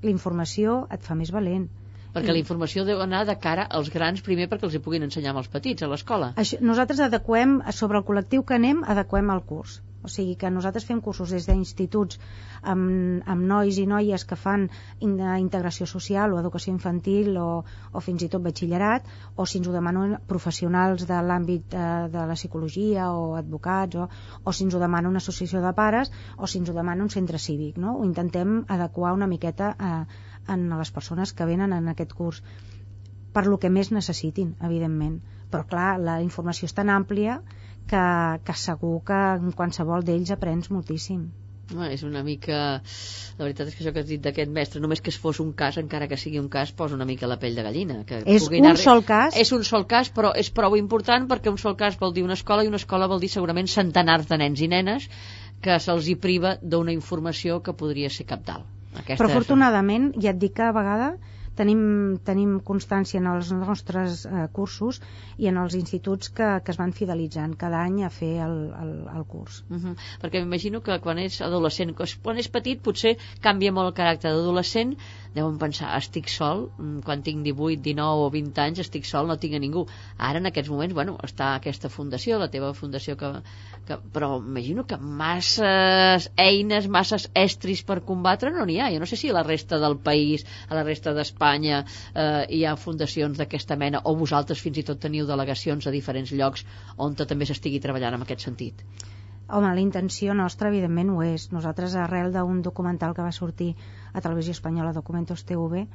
[0.05, 1.67] La informació et fa més valent
[2.13, 5.35] perquè la informació deu anar de cara als grans primer perquè els hi puguin ensenyar
[5.35, 6.31] als petits a l'escola.
[6.69, 9.75] Nosaltres adequem, sobre el col·lectiu que anem, adequem el curs.
[10.03, 12.19] O sigui que nosaltres fem cursos des d'instituts
[12.73, 14.67] amb, amb nois i noies que fan
[15.03, 17.49] integració social o educació infantil o,
[17.91, 22.25] o fins i tot batxillerat o si ens ho demanen professionals de l'àmbit eh, de
[22.31, 24.07] la psicologia o advocats o,
[24.43, 27.13] o si ens ho demana una associació de pares o si ens ho demana un
[27.13, 27.77] centre cívic.
[27.77, 27.97] No?
[27.99, 29.93] Ho intentem adequar una miqueta a,
[30.47, 32.43] en les persones que venen en aquest curs
[33.33, 35.19] per lo que més necessitin, evidentment.
[35.51, 37.39] Però clar, la informació és tan àmplia
[37.89, 38.05] que,
[38.45, 41.29] que segur que en qualsevol d'ells aprens moltíssim.
[41.69, 42.59] No, és una mica...
[43.37, 45.51] La veritat és que això que has dit d'aquest mestre, només que es fos un
[45.57, 47.99] cas, encara que sigui un cas, posa una mica la pell de gallina.
[48.09, 48.79] Que és un anar...
[48.81, 49.37] sol cas?
[49.37, 52.37] És un sol cas, però és prou important perquè un sol cas vol dir una
[52.39, 55.07] escola i una escola vol dir segurament centenars de nens i nenes
[55.61, 58.65] que se'ls hi priva d'una informació que podria ser capdalt.
[58.95, 61.13] Aquesta Però afortunadament, ja et dic que a vegada
[61.59, 61.81] tenim,
[62.25, 65.01] tenim constància en els nostres eh, cursos
[65.37, 68.93] i en els instituts que, que es van fidelitzant cada any a fer el, el,
[69.15, 69.63] el curs.
[69.69, 69.95] Uh -huh.
[70.21, 74.95] Perquè m'imagino que quan és adolescent, quan és petit potser canvia molt el caràcter d'adolescent,
[75.35, 79.37] deuen pensar, estic sol, mm, quan tinc 18, 19 o 20 anys, estic sol, no
[79.37, 79.85] tinc a ningú.
[80.17, 83.29] Ara, en aquests moments, bueno, està aquesta fundació, la teva fundació, que,
[83.87, 88.89] que però imagino que masses eines, masses estris per combatre no n'hi ha.
[88.93, 91.83] Jo no sé si a la resta del país, a la resta d'Espanya,
[92.15, 96.33] eh, hi ha fundacions d'aquesta mena, o vosaltres fins i tot teniu delegacions a diferents
[96.33, 96.65] llocs
[96.97, 98.83] on també s'estigui treballant en aquest sentit.
[99.49, 101.47] Home, la intenció nostra, evidentment, ho és.
[101.51, 103.71] Nosaltres, arrel d'un documental que va sortir
[104.13, 105.85] a Televisió Espanyola, Documentos TV,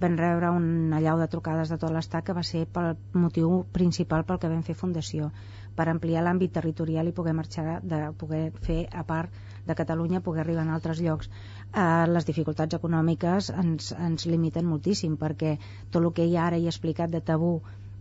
[0.00, 4.24] vam rebre una llau de trucades de tot l'estat que va ser pel motiu principal
[4.28, 5.30] pel que vam fer fundació,
[5.78, 9.34] per ampliar l'àmbit territorial i poder marxar, de poder fer, a part
[9.66, 11.30] de Catalunya, poder arribar a altres llocs.
[11.72, 15.56] Eh, les dificultats econòmiques ens, ens limiten moltíssim, perquè
[15.90, 17.58] tot el que hi ha ara i he explicat de tabú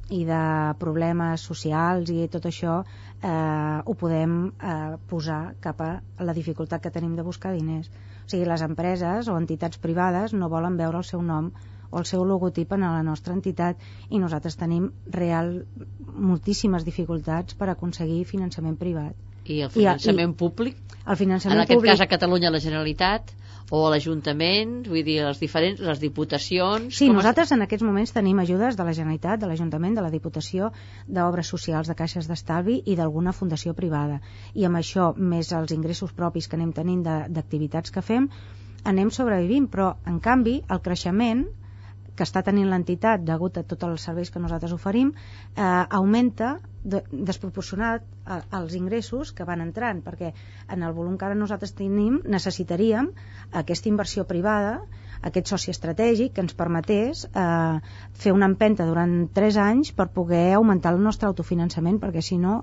[0.10, 0.42] i de
[0.80, 5.92] problemes socials i tot això eh, ho podem eh, posar cap a
[6.30, 7.92] la dificultat que tenim de buscar diners.
[8.28, 11.46] O sigui, les empreses o entitats privades no volen veure el seu nom
[11.90, 13.80] o el seu logotip en la nostra entitat
[14.12, 15.54] i nosaltres tenim real
[16.32, 19.16] moltíssimes dificultats per aconseguir finançament privat.
[19.48, 20.98] I el finançament I, i, públic?
[21.08, 21.94] El finançament en aquest públic...
[21.94, 23.32] cas a Catalunya la Generalitat
[23.70, 26.88] o a l'Ajuntament, vull dir, les diferents, les diputacions...
[26.96, 27.56] Sí, nosaltres es...
[27.58, 30.72] en aquests moments tenim ajudes de la Generalitat, de l'Ajuntament, de la Diputació,
[31.08, 34.22] d'obres socials, de caixes d'estalvi i d'alguna fundació privada.
[34.56, 38.30] I amb això, més els ingressos propis que anem tenint d'activitats que fem,
[38.88, 41.44] anem sobrevivint, però en canvi el creixement
[42.18, 45.62] que està tenint l'entitat degut a tots els serveis que nosaltres oferim eh,
[46.00, 46.56] augmenta
[46.88, 50.32] de, desproporcionat a, als ingressos que van entrant perquè
[50.74, 53.12] en el volum que ara nosaltres tenim necessitaríem
[53.62, 54.80] aquesta inversió privada
[55.30, 57.80] aquest soci estratègic que ens permetés eh,
[58.24, 62.62] fer una empenta durant 3 anys per poder augmentar el nostre autofinançament perquè si no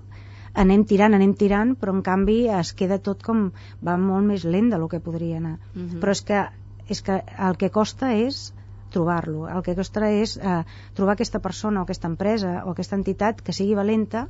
[0.54, 3.48] anem tirant, anem tirant, però en canvi es queda tot com
[3.86, 5.56] va molt més lent del que podria anar.
[5.74, 5.88] Uh mhm.
[5.88, 6.00] -huh.
[6.00, 6.44] Però és que,
[6.88, 8.54] és que el que costa és
[8.96, 9.46] trobar-lo.
[9.50, 10.60] El que costa és eh,
[10.96, 14.28] trobar aquesta persona o aquesta empresa o aquesta entitat que sigui valenta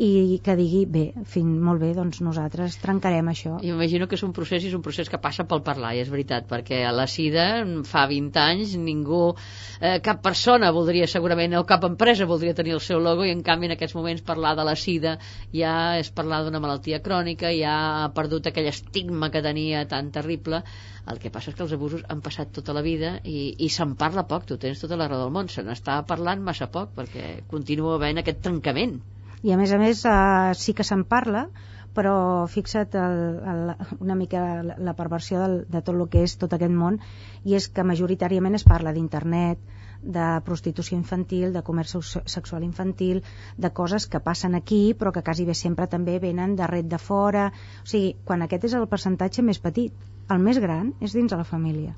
[0.00, 3.58] i que digui, bé, fin, molt bé, doncs nosaltres trencarem això.
[3.60, 6.00] I imagino que és un procés i és un procés que passa pel parlar, i
[6.00, 7.44] és veritat, perquè a la SIDA
[7.84, 9.34] fa 20 anys ningú,
[9.80, 13.44] eh, cap persona voldria segurament, o cap empresa voldria tenir el seu logo, i en
[13.44, 15.18] canvi en aquests moments parlar de la SIDA
[15.52, 20.64] ja és parlar d'una malaltia crònica, ja ha perdut aquell estigma que tenia tan terrible,
[21.12, 23.98] el que passa és que els abusos han passat tota la vida i, i se'n
[24.00, 27.42] parla poc, tu tens tota la raó del món, se n'està parlant massa poc perquè
[27.52, 29.02] continua havent aquest trencament
[29.42, 31.48] i a més a més eh, sí que se'n parla
[31.94, 33.20] però fixa't el,
[33.52, 37.00] el, una mica la, la perversió del, de tot el que és tot aquest món
[37.44, 39.58] i és que majoritàriament es parla d'internet
[40.00, 41.92] de prostitució infantil, de comerç
[42.24, 43.20] sexual infantil,
[43.58, 46.98] de coses que passen aquí però que quasi bé sempre també venen de red de
[46.98, 47.50] fora,
[47.82, 49.92] o sigui, quan aquest és el percentatge més petit,
[50.30, 51.96] el més gran és dins de la família.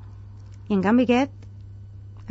[0.68, 1.51] I en canvi aquest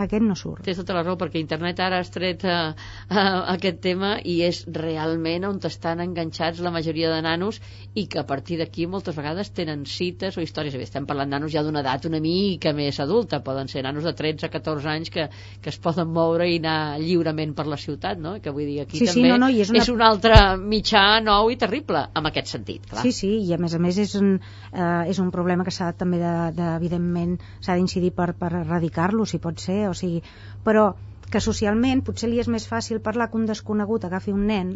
[0.06, 0.64] aquest no surt.
[0.66, 2.74] Tens tota la raó, perquè internet ara has tret uh,
[3.10, 3.20] uh,
[3.56, 7.60] aquest tema i és realment on estan enganxats la majoria de nanos
[7.96, 10.76] i que a partir d'aquí moltes vegades tenen cites o històries.
[10.76, 14.14] Bé, estem parlant nanos ja d'una edat una mica més adulta, poden ser nanos de
[14.16, 15.28] 13-14 anys que,
[15.62, 18.36] que es poden moure i anar lliurement per la ciutat, no?
[18.42, 20.36] Que vull dir, aquí Sí, sí, també no, no, i és una- és un altre
[20.62, 23.04] mitjà nou i terrible, en aquest sentit, clar.
[23.06, 24.34] Sí, sí, i a més a més és un,
[24.74, 29.26] eh, és un problema que s'ha també de, de, evidentment s'ha d'incidir per, per erradicar-lo,
[29.26, 30.24] si pot ser, o sigui,
[30.66, 30.92] però
[31.32, 34.76] que socialment potser li és més fàcil parlar que un desconegut agafi un nen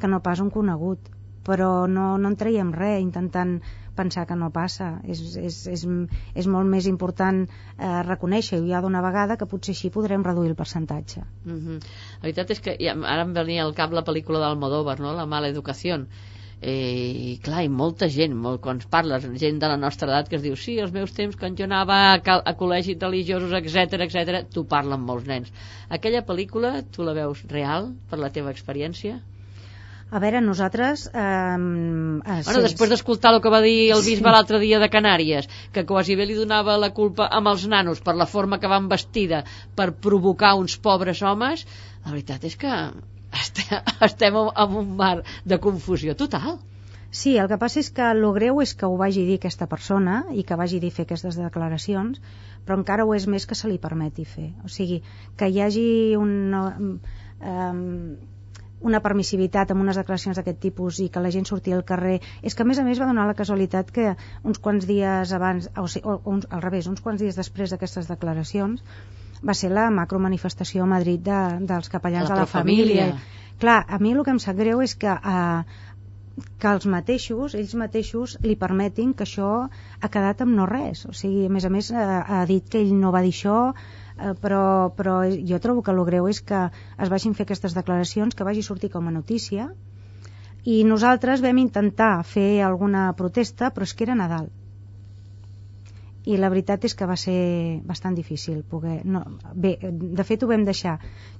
[0.00, 1.10] que no pas un conegut,
[1.46, 3.58] però no, no en traiem res intentant
[3.94, 4.88] pensar que no passa.
[5.06, 5.84] És, és, és,
[6.34, 10.58] és molt més important eh, reconèixer-ho ja d'una vegada que potser així podrem reduir el
[10.58, 11.22] percentatge.
[11.44, 11.78] Mm -hmm.
[12.18, 15.12] La veritat és que ja, ara em venia al cap la pel·lícula d'Almodóvar, no?
[15.12, 16.04] La mala educació.
[16.62, 20.38] Eh, i clar, i molta gent, molt, quan parles, gent de la nostra edat que
[20.38, 24.00] es diu sí, els meus temps, quan jo anava a, cal- a col·legis religiosos, etc
[24.06, 25.52] etc, tu parlen molts nens.
[25.92, 29.20] Aquella pel·lícula, tu la veus real, per la teva experiència?
[30.14, 31.08] A veure, nosaltres...
[31.12, 35.48] Eh, eh, Bueno, després d'escoltar el que va dir el bisbe l'altre dia de Canàries,
[35.74, 38.86] que quasi bé li donava la culpa amb els nanos per la forma que van
[38.92, 39.42] vestida
[39.74, 41.66] per provocar uns pobres homes,
[42.04, 42.76] la veritat és que
[44.08, 46.58] estem, en un mar de confusió total.
[47.14, 50.24] Sí, el que passa és que el greu és que ho vagi dir aquesta persona
[50.34, 52.18] i que vagi dir fer aquestes declaracions,
[52.66, 54.48] però encara ho és més que se li permeti fer.
[54.66, 54.98] O sigui,
[55.38, 55.86] que hi hagi
[56.18, 58.00] un, um,
[58.90, 62.54] una permissivitat amb unes declaracions d'aquest tipus i que la gent surti al carrer és
[62.56, 64.10] que a més a més va donar la casualitat que
[64.42, 68.10] uns quants dies abans o, sigui, o uns, al revés, uns quants dies després d'aquestes
[68.10, 68.82] declaracions
[69.48, 71.40] va ser la macromanifestació a Madrid de,
[71.70, 73.08] dels capellans La de la Profamília.
[73.10, 73.56] família.
[73.60, 75.82] Clar, a mi el que em sap greu és que eh,
[76.58, 79.50] que els mateixos, ells mateixos li permetin que això
[80.00, 81.04] ha quedat amb no res.
[81.06, 82.06] O sigui, a més a més eh,
[82.38, 85.20] ha dit que ell no va dir això eh, però, però
[85.52, 86.64] jo trobo que el greu és que
[86.98, 89.70] es vagin fer aquestes declaracions que vagi sortir com a notícia
[90.64, 94.48] i nosaltres vam intentar fer alguna protesta però és que era Nadal
[96.24, 99.00] i la veritat és que va ser bastant difícil poder...
[99.04, 99.20] No,
[99.54, 100.94] bé, de fet ho vam deixar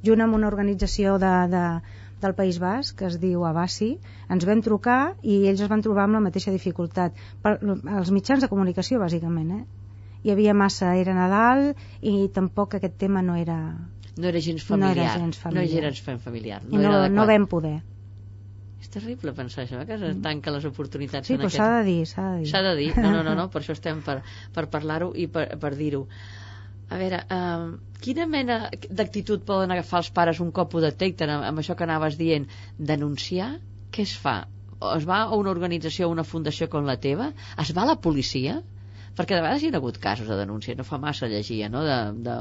[0.05, 1.63] junt amb una organització de, de,
[2.21, 3.95] del País Basc que es diu Abassi
[4.29, 8.45] ens vam trucar i ells es van trobar amb la mateixa dificultat per, els mitjans
[8.45, 9.65] de comunicació bàsicament eh?
[10.25, 11.71] hi havia massa, era Nadal
[12.01, 13.59] i tampoc aquest tema no era
[14.17, 15.09] No era gens No familiar.
[15.09, 15.73] era gens familiar.
[15.73, 16.61] No era gens familiar.
[16.71, 17.29] i no, era no adequat.
[17.33, 17.75] vam poder
[18.85, 21.61] És terrible pensar això, eh, que es tanca les oportunitats sí, en però aquest...
[21.63, 23.77] s'ha de dir s'ha de dir S'ha de dir, no, no, no, no, per això
[23.79, 24.19] estem per,
[24.57, 26.03] per parlar-ho i per, per dir-ho.
[26.93, 28.59] A veure, uh, quina mena
[29.01, 32.45] d'actitud poden agafar els pares un cop ho detecten amb, amb això que anaves dient?
[32.93, 33.55] Denunciar?
[33.95, 34.37] Què es fa?
[34.77, 37.31] O Es va a una organització, a una fundació com la teva?
[37.65, 38.61] Es va a la policia?
[39.15, 41.83] Perquè de vegades hi ha hagut casos de denúncia, no fa massa llegia, no?,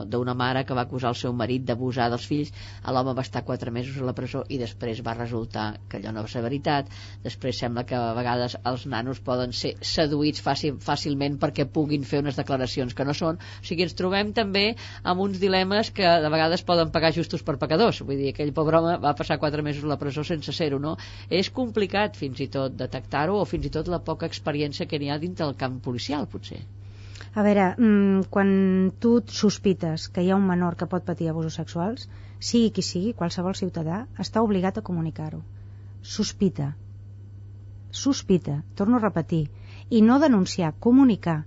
[0.10, 2.50] d'una mare que va acusar el seu marit d'abusar dels fills,
[2.96, 6.24] l'home va estar quatre mesos a la presó i després va resultar que allò no
[6.26, 6.90] va ser veritat,
[7.22, 12.24] després sembla que a vegades els nanos poden ser seduïts fàcil, fàcilment perquè puguin fer
[12.24, 14.66] unes declaracions que no són, o sigui, ens trobem també
[15.04, 18.82] amb uns dilemes que de vegades poden pagar justos per pecadors, vull dir, aquell pobre
[18.82, 20.98] home va passar quatre mesos a la presó sense ser-ho, no?
[21.30, 25.14] És complicat fins i tot detectar-ho o fins i tot la poca experiència que n'hi
[25.14, 26.63] ha dintre del camp policial, potser.
[27.34, 28.50] A veure, mm, quan
[29.02, 32.06] tu sospites que hi ha un menor que pot patir abusos sexuals,
[32.50, 35.42] sigui qui sigui, qualsevol ciutadà, està obligat a comunicar-ho.
[36.16, 36.76] Sospita.
[38.04, 39.48] Sospita, torno a repetir.
[39.90, 41.40] I no denunciar, comunicar,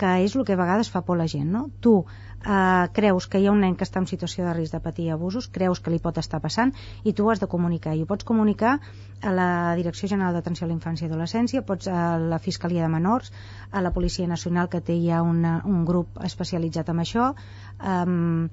[0.00, 1.68] que és el que a vegades fa por la gent, no?
[1.80, 1.94] Tu
[2.44, 5.10] eh, creus que hi ha un nen que està en situació de risc de patir
[5.10, 6.72] abusos, creus que li pot estar passant
[7.04, 7.94] i tu ho has de comunicar.
[7.96, 8.78] I ho pots comunicar
[9.20, 12.92] a la Direcció General d'Atenció a la Infància i Adolescència, pots a la Fiscalia de
[12.92, 13.32] Menors,
[13.70, 17.32] a la Policia Nacional, que té ja una, un grup especialitzat en això,
[17.84, 18.48] um,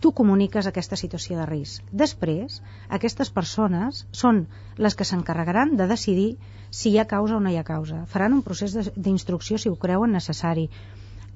[0.00, 1.84] tu comuniques aquesta situació de risc.
[1.90, 2.60] Després,
[2.92, 4.44] aquestes persones són
[4.76, 6.36] les que s'encarregaran de decidir
[6.70, 8.04] si hi ha causa o no hi ha causa.
[8.06, 10.68] Faran un procés d'instrucció si ho creuen necessari.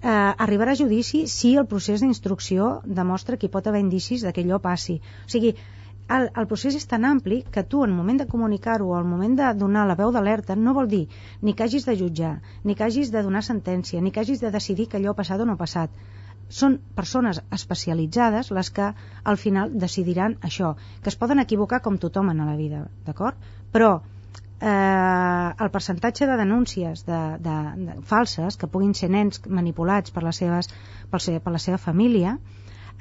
[0.01, 0.09] Eh,
[0.44, 2.68] arribarà a judici si el procés d'instrucció
[3.01, 4.94] demostra que hi pot haver indicis que allò passi.
[5.26, 5.51] O sigui,
[6.16, 9.51] el, el procés és tan ampli que tu, en moment de comunicar-ho, al moment de
[9.59, 11.03] donar la veu d'alerta, no vol dir
[11.42, 12.32] ni que hagis de jutjar,
[12.64, 15.44] ni que hagis de donar sentència, ni que hagis de decidir que allò ha passat
[15.44, 16.01] o no ha passat.
[16.61, 18.88] Són persones especialitzades les que
[19.32, 20.72] al final decidiran això,
[21.03, 23.36] que es poden equivocar com tothom en la vida, d'acord?
[23.70, 23.92] Però
[24.61, 27.57] eh, el percentatge de denúncies de, de,
[27.89, 30.71] de falses que puguin ser nens manipulats per, les seves,
[31.11, 32.37] per, se, per la seva família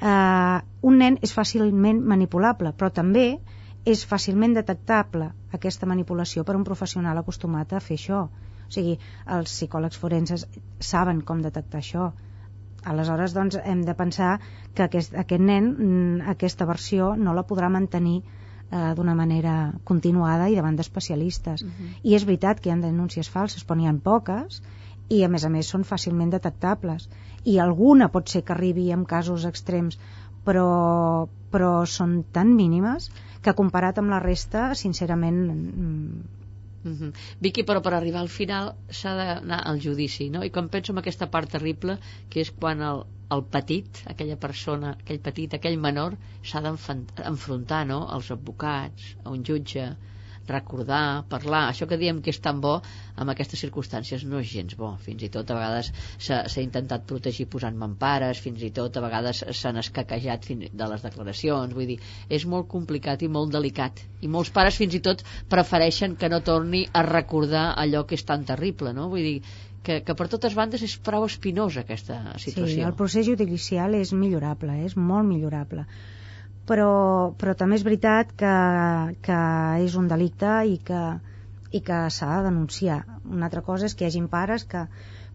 [0.00, 3.26] eh, un nen és fàcilment manipulable però també
[3.88, 8.24] és fàcilment detectable aquesta manipulació per un professional acostumat a fer això.
[8.70, 8.98] O sigui,
[9.36, 10.44] els psicòlegs forenses
[10.78, 12.10] saben com detectar això.
[12.92, 14.34] Aleshores doncs, hem de pensar
[14.74, 18.20] que aquest, aquest nen mm, aquesta versió no la podrà mantenir
[18.70, 21.62] eh, d'una manera continuada i davant d'especialistes.
[21.62, 21.72] Uh Mhm.
[21.72, 21.98] -huh.
[22.02, 24.62] I és veritat que hi ha denúncies falses, però n'hi ha poques
[25.08, 27.08] i a més a més són fàcilment detectables.
[27.44, 29.98] I alguna pot ser que arribi en casos extrems,
[30.44, 33.10] però, però són tan mínimes
[33.42, 36.22] que comparat amb la resta, sincerament, mm,
[36.82, 37.12] Mm -hmm.
[37.40, 40.42] Vicky, però per arribar al final s'ha d'anar al judici, no?
[40.44, 41.98] I quan penso en aquesta part terrible,
[42.30, 43.04] que és quan el,
[43.36, 49.44] el petit, aquella persona, aquell petit, aquell menor, s'ha d'enfrontar, no?, als advocats, a un
[49.50, 49.90] jutge,
[50.50, 52.72] recordar, parlar, això que diem que és tan bo
[53.20, 55.90] amb aquestes circumstàncies no és gens bo, fins i tot a vegades
[56.26, 61.74] s'ha intentat protegir posant mampares, fins i tot a vegades s'han escaquejat de les declaracions,
[61.76, 66.16] vull dir, és molt complicat i molt delicat, i molts pares fins i tot prefereixen
[66.16, 69.08] que no torni a recordar allò que és tan terrible, no?
[69.12, 69.38] Vull dir,
[69.82, 72.72] que, que per totes bandes és prou espinosa aquesta situació.
[72.74, 75.86] Sí, el procés judicial és millorable, és molt millorable
[76.70, 76.90] però,
[77.38, 78.56] però també és veritat que,
[79.26, 79.38] que
[79.86, 81.00] és un delicte i que,
[81.74, 83.00] i que s'ha de denunciar.
[83.24, 84.86] Una altra cosa és que hi hagin pares que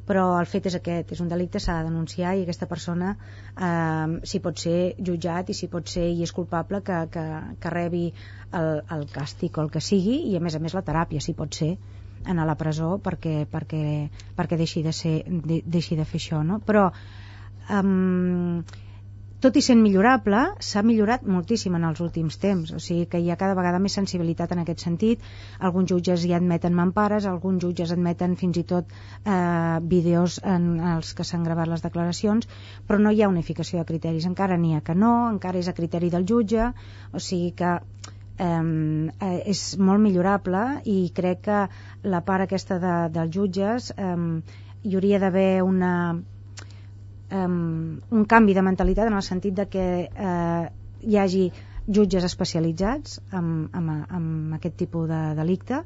[0.06, 4.20] però el fet és aquest, és un delicte, s'ha de denunciar i aquesta persona eh,
[4.30, 7.24] si pot ser jutjat i si pot ser i és culpable que, que,
[7.64, 8.04] que rebi
[8.60, 11.34] el, el càstig o el que sigui i a més a més la teràpia si
[11.34, 11.72] pot ser
[12.26, 13.84] anar a la presó perquè, perquè,
[14.38, 16.60] perquè deixi, de ser, de, deixi de fer això no?
[16.66, 16.90] però
[17.70, 18.64] um,
[19.46, 23.28] tot i sent millorable, s'ha millorat moltíssim en els últims temps, o sigui que hi
[23.30, 25.26] ha cada vegada més sensibilitat en aquest sentit,
[25.70, 29.36] alguns jutges hi admeten mampares, alguns jutges admeten fins i tot eh,
[29.92, 30.66] vídeos en
[30.96, 32.50] els que s'han gravat les declaracions,
[32.88, 35.78] però no hi ha unificació de criteris, encara n'hi ha que no, encara és a
[35.78, 36.72] criteri del jutge,
[37.14, 37.78] o sigui que
[38.40, 41.60] eh, és molt millorable i crec que
[42.04, 44.16] la part aquesta de, dels jutges eh,
[44.86, 50.68] hi hauria d'haver una um, un canvi de mentalitat en el sentit de que eh,
[51.02, 51.48] hi hagi
[51.88, 55.84] jutges especialitzats en, en, en aquest tipus de delicte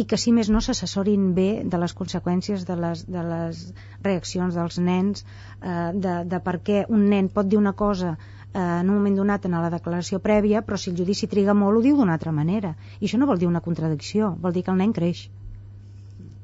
[0.00, 3.62] i que si més no s'assessorin bé de les conseqüències de les, de les
[4.04, 8.39] reaccions dels nens eh, de, de per què un nen pot dir una cosa eh,
[8.54, 11.82] en un moment donat en la declaració prèvia però si el judici triga molt ho
[11.84, 14.80] diu d'una altra manera i això no vol dir una contradicció vol dir que el
[14.82, 15.28] nen creix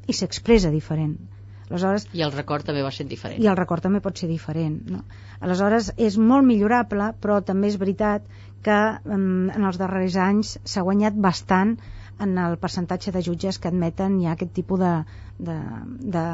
[0.07, 1.17] i s'expressa diferent
[1.67, 3.41] Aleshores, I el record també va ser diferent.
[3.43, 4.77] I el record també pot ser diferent.
[4.87, 5.01] No?
[5.43, 8.29] Aleshores, és molt millorable, però també és veritat
[8.67, 8.77] que
[9.17, 11.75] um, en els darrers anys s'ha guanyat bastant
[12.19, 14.93] en el percentatge de jutges que admeten ja aquest tipus de,
[15.49, 15.57] de,
[16.15, 16.25] de,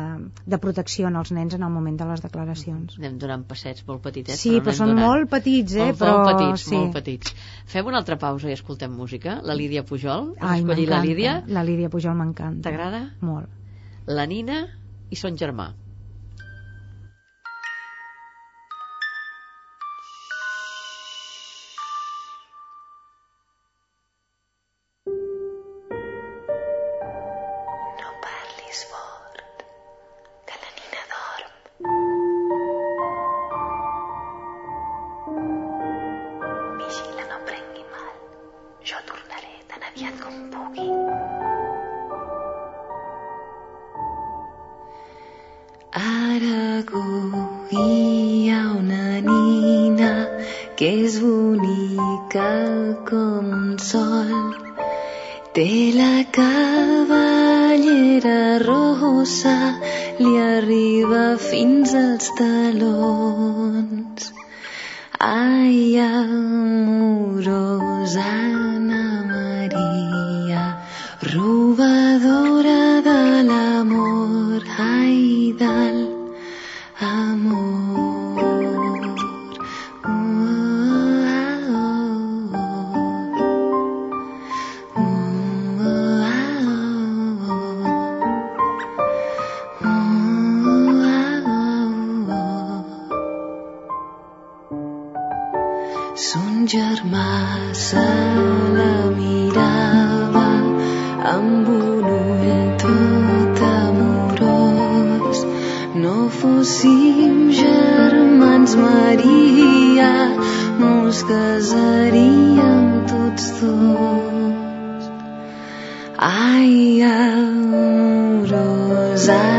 [0.54, 2.98] de protecció en els nens en el moment de les declaracions.
[3.00, 4.38] Anem donant passets molt petitets.
[4.38, 5.08] Sí, però, però són donant.
[5.08, 5.88] molt petits, eh?
[5.90, 6.14] Molt, però...
[6.20, 6.76] molt petits, sí.
[6.76, 7.34] molt petits.
[7.74, 9.40] Fem una altra pausa i escoltem música.
[9.42, 10.32] La Lídia Pujol.
[10.40, 11.40] Ai, la Lídia?
[11.50, 12.68] La Lídia Pujol m'encanta.
[12.68, 13.08] T'agrada?
[13.26, 13.50] Molt.
[14.06, 14.64] La Nina
[15.10, 15.72] i son germà.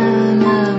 [0.03, 0.72] Amorosa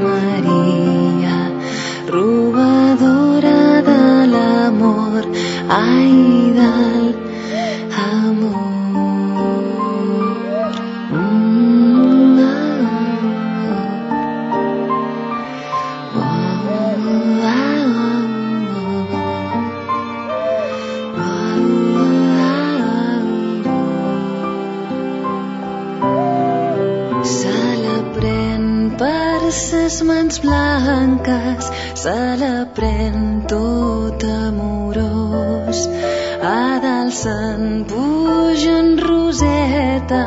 [32.05, 35.79] se la pren tot amorós.
[36.45, 40.25] A dalt se'n pugen Roseta,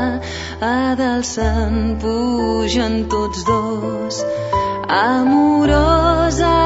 [0.74, 4.16] a dalt se'n pugen tots dos.
[4.90, 6.57] Amorosa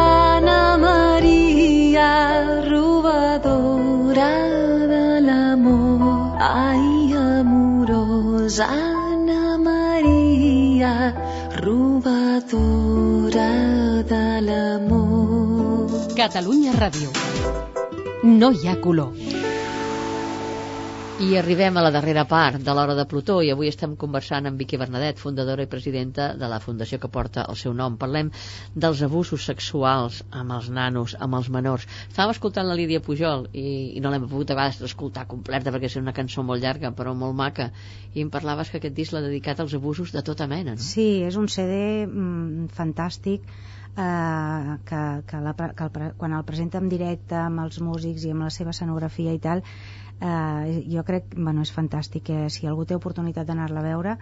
[16.32, 17.10] Catalunya Ràdio.
[18.24, 19.10] No hi ha color.
[21.20, 24.62] I arribem a la darrera part de l'Hora de Plutó i avui estem conversant amb
[24.64, 27.98] Vicky Bernadet, fundadora i presidenta de la fundació que porta el seu nom.
[28.00, 28.30] Parlem
[28.86, 31.90] dels abusos sexuals amb els nanos, amb els menors.
[32.08, 33.66] Estàvem escoltant la Lídia Pujol i,
[34.00, 37.12] i no l'hem pogut a vegades escoltar completa perquè és una cançó molt llarga però
[37.12, 37.68] molt maca
[38.14, 40.88] i em parlaves que aquest disc l'ha dedicat als abusos de tota mena, no?
[40.94, 43.52] Sí, és un CD mm, fantàstic
[43.98, 48.32] eh, que, que, la, que el, quan el presenta en directe amb els músics i
[48.36, 49.64] amb la seva escenografia i tal
[50.22, 54.18] eh, jo crec, bueno, és fantàstic que si algú té oportunitat d'anar-la a veure.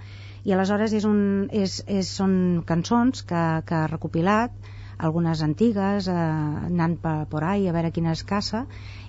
[0.48, 4.56] I aleshores és un, és, és, són cançons que, que ha recopilat
[5.00, 8.66] algunes antigues eh, anant per, por ahí a veure quina es caça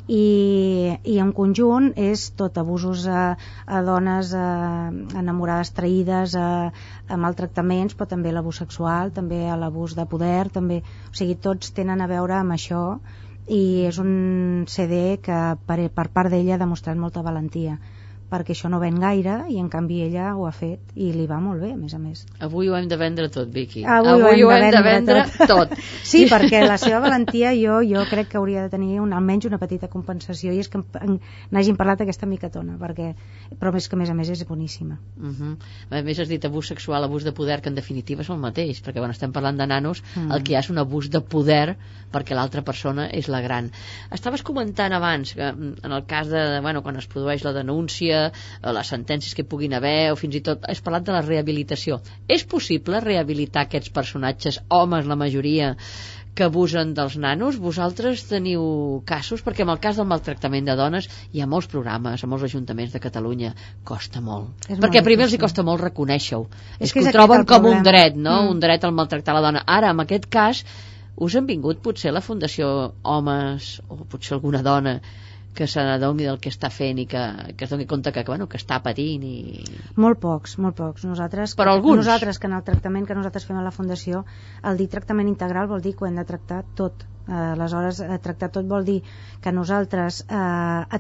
[0.07, 3.23] i, i en conjunt és tot abusos a,
[3.67, 4.47] a dones a,
[5.23, 6.49] enamorades traïdes a,
[7.09, 12.01] a maltractaments però també l'abús sexual també l'abús de poder també, o sigui, tots tenen
[12.01, 12.85] a veure amb això
[13.51, 17.79] i és un CD que per, per part d'ella ha demostrat molta valentia
[18.31, 21.41] perquè això no ven gaire i en canvi ella ho ha fet i li va
[21.41, 23.85] molt bé a més a més Avui ho hem de vendre tot, Vicky.
[23.85, 25.75] Avui ho hem de vendre tot.
[26.11, 29.59] Sí, perquè la seva valentia jo jo crec que hauria de tenir un, almenys una
[29.59, 30.81] petita compensació i és que
[31.51, 33.13] n'hagin parlat aquesta micatona perquè,
[33.61, 35.57] però és que a més a més és boníssima Uh -huh.
[35.91, 38.83] A més has dit abús sexual, abús de poder, que en definitiva és el mateix,
[38.83, 40.33] perquè quan estem parlant de nanos, Mm.
[40.33, 41.77] el que hi ha és un abús de poder
[42.13, 43.71] perquè l'altra persona és la gran.
[44.17, 48.20] Estaves comentant abans que mm, en el cas de, bueno, quan es produeix la denúncia,
[48.79, 52.01] les sentències que puguin haver, o fins i tot has parlat de la rehabilitació.
[52.29, 55.75] És possible rehabilitar aquests personatges, homes la majoria,
[56.35, 57.59] que abusen dels nanos?
[57.61, 58.63] Vosaltres teniu
[59.09, 59.43] casos?
[59.45, 62.95] Perquè en el cas del maltractament de dones hi ha molts programes, a molts ajuntaments
[62.95, 63.55] de Catalunya.
[63.85, 64.69] Costa molt.
[64.69, 66.47] És perquè molt primer els hi costa molt reconèixer-ho.
[66.79, 67.89] És És que que ho troben com un problema.
[67.91, 68.45] dret, no?
[68.45, 68.55] Mm.
[68.55, 69.65] Un dret al maltractar la dona.
[69.67, 70.65] Ara, en aquest cas,
[71.17, 75.01] us han vingut potser la Fundació Homes o potser alguna dona
[75.55, 77.21] que se n'adoni del que està fent i que,
[77.59, 79.65] que es doni compte que, que, bueno, que està patint i...
[80.01, 81.05] Molt pocs, molt pocs.
[81.09, 82.05] Nosaltres, Però alguns.
[82.05, 84.25] nosaltres que en el tractament que nosaltres fem a la Fundació,
[84.63, 87.05] el dir tractament integral vol dir que ho hem de tractar tot.
[87.27, 89.01] Eh, aleshores, eh, tractar tot vol dir
[89.43, 90.41] que nosaltres eh,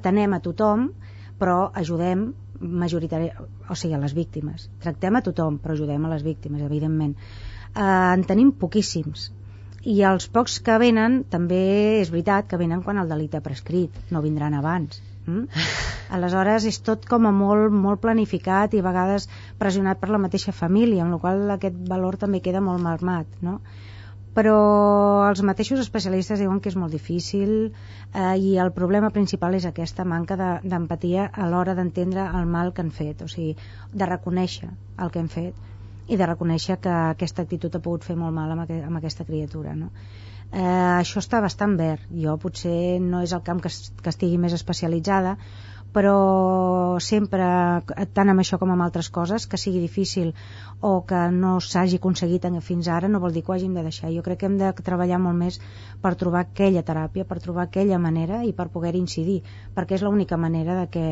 [0.01, 0.91] atenem a tothom,
[1.41, 3.31] però ajudem majoritari...
[3.71, 4.69] o sigui, a les víctimes.
[4.83, 7.15] Tractem a tothom, però ajudem a les víctimes, evidentment.
[7.71, 9.31] Eh, en tenim poquíssims.
[9.83, 11.61] I els pocs que venen, també
[12.01, 15.01] és veritat que venen quan el delicte ha prescrit, no vindran abans.
[15.25, 15.47] Mm?
[16.17, 19.29] Aleshores és tot com a molt, molt planificat i a vegades
[19.59, 23.61] pressionat per la mateixa família, amb la qual aquest valor també queda molt marmat, no?
[24.37, 24.59] Però
[25.27, 30.05] els mateixos especialistes diuen que és molt difícil eh, i el problema principal és aquesta
[30.05, 33.57] manca de- d'empatia a l'hora d'entendre el mal que han fet, o sigui,
[33.93, 34.71] de reconèixer
[35.01, 35.70] el que han fet
[36.11, 39.27] i de reconèixer que aquesta actitud ha pogut fer molt mal amb, aqu amb aquesta
[39.29, 39.91] criatura, no?
[40.51, 40.61] Eh,
[40.99, 42.09] això està bastant verd.
[42.11, 43.71] Jo potser no és el camp que,
[44.03, 45.37] que estigui més especialitzada,
[45.95, 47.45] però sempre,
[48.15, 50.33] tant amb això com amb altres coses, que sigui difícil
[50.81, 54.11] o que no s'hagi aconseguit fins ara no vol dir que ho hàgim de deixar.
[54.15, 55.61] Jo crec que hem de treballar molt més
[56.03, 59.43] per trobar aquella teràpia, per trobar aquella manera i per poder incidir,
[59.75, 61.07] perquè és l'única manera de que,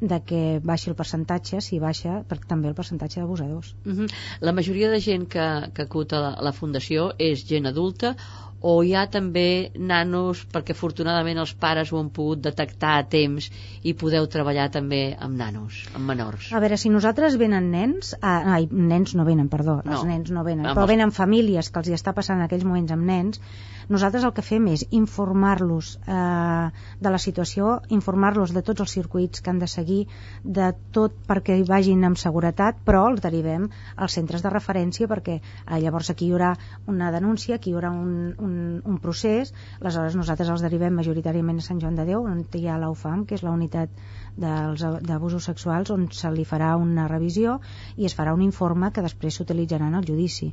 [0.00, 3.74] de que baixi el percentatge, si baixa per, també el percentatge d'abusadors.
[3.84, 4.10] Uh -huh.
[4.40, 8.14] La majoria de gent que, que acuta la, la Fundació és gent adulta
[8.60, 13.50] o hi ha també nanos perquè afortunadament els pares ho han pogut detectar a temps
[13.86, 16.50] i podeu treballar també amb nanos, amb menors.
[16.52, 19.92] A veure, si nosaltres venen nens, ah, ai, nens no venen, perdó, No.
[19.92, 22.92] els nens no venen, però venen famílies que els hi està passant en aquells moments
[22.92, 23.40] amb nens,
[23.88, 26.68] nosaltres el que fem és informar-los eh,
[27.00, 30.00] de la situació, informar-los de tots els circuits que han de seguir,
[30.44, 35.38] de tot perquè hi vagin amb seguretat, però els derivem als centres de referència perquè
[35.40, 36.52] eh, llavors aquí hi haurà
[36.86, 41.66] una denúncia, aquí hi haurà un, un, un procés, aleshores nosaltres els derivem majoritàriament a
[41.68, 43.90] Sant Joan de Déu, on hi ha l'UFAM, que és la unitat
[44.36, 47.58] dels a- d'abusos sexuals on se li farà una revisió
[47.96, 50.52] i es farà un informe que després s'utilitzarà en el judici.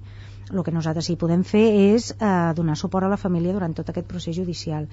[0.53, 1.63] El que nosaltres sí podem fer
[1.95, 4.85] és eh, donar suport a la família durant tot aquest procés judicial.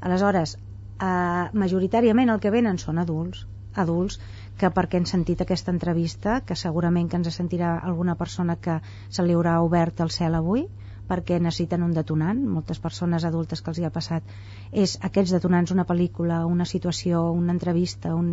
[0.00, 3.44] Aleshores, eh, majoritàriament el que venen són adults,
[3.76, 4.18] adults
[4.58, 9.22] que perquè han sentit aquesta entrevista, que segurament que ens sentirà alguna persona que se
[9.22, 10.66] li haurà obert el cel avui,
[11.06, 12.40] perquè necessiten un detonant.
[12.56, 14.34] Moltes persones adultes que els hi ha passat
[14.72, 18.32] és aquests detonants, una pel·lícula, una situació, una entrevista, un,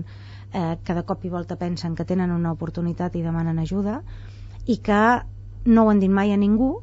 [0.53, 4.01] eh, que de cop i volta pensen que tenen una oportunitat i demanen ajuda
[4.65, 5.03] i que
[5.66, 6.74] no ho han dit mai a ningú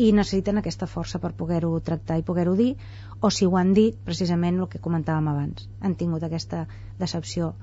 [0.00, 2.74] i necessiten aquesta força per poder-ho tractar i poder-ho dir
[3.20, 6.66] o si ho han dit, precisament el que comentàvem abans han tingut aquesta
[6.98, 7.54] decepció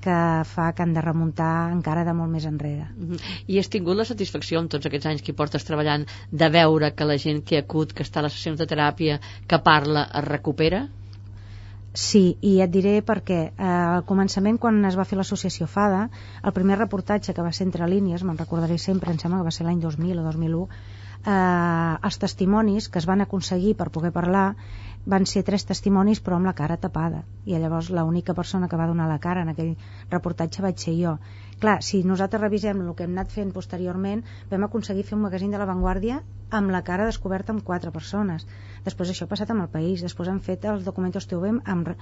[0.00, 2.86] que fa que han de remuntar encara de molt més enrere.
[2.96, 3.18] Mhm.
[3.46, 7.04] I has tingut la satisfacció en tots aquests anys que portes treballant de veure que
[7.04, 10.88] la gent que acut, que està a les sessions de teràpia, que parla, es recupera?
[11.92, 16.04] Sí, i et diré perquè eh, al començament, quan es va fer l'associació FADA,
[16.46, 19.54] el primer reportatge que va ser entre línies, me'n recordaré sempre, em sembla que va
[19.56, 20.68] ser l'any 2000 o 2001,
[21.26, 24.54] eh, els testimonis que es van aconseguir per poder parlar
[25.10, 27.24] van ser tres testimonis però amb la cara tapada.
[27.44, 29.74] I llavors l'única persona que va donar la cara en aquell
[30.10, 31.18] reportatge vaig ser jo
[31.60, 35.52] clar, si nosaltres revisem el que hem anat fent posteriorment vam aconseguir fer un magazín
[35.54, 36.20] de l'avantguàrdia
[36.58, 38.46] amb la cara descoberta amb quatre persones.
[38.84, 40.02] Després això ha passat amb el país.
[40.02, 41.92] Després han fet els documentos TV amb,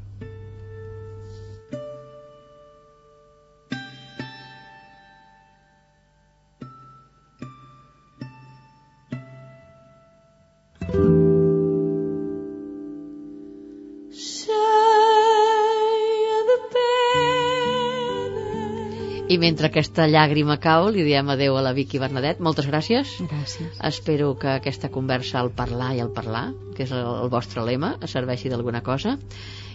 [19.35, 22.43] I mentre aquesta llàgrima cau, li diem adeu a la Vicky Bernadette.
[22.47, 23.17] Moltes gràcies.
[23.33, 23.81] Gràcies.
[23.89, 26.45] Espero que aquesta conversa al parlar i al parlar,
[26.77, 29.17] que és el, el vostre lema, serveixi d'alguna cosa.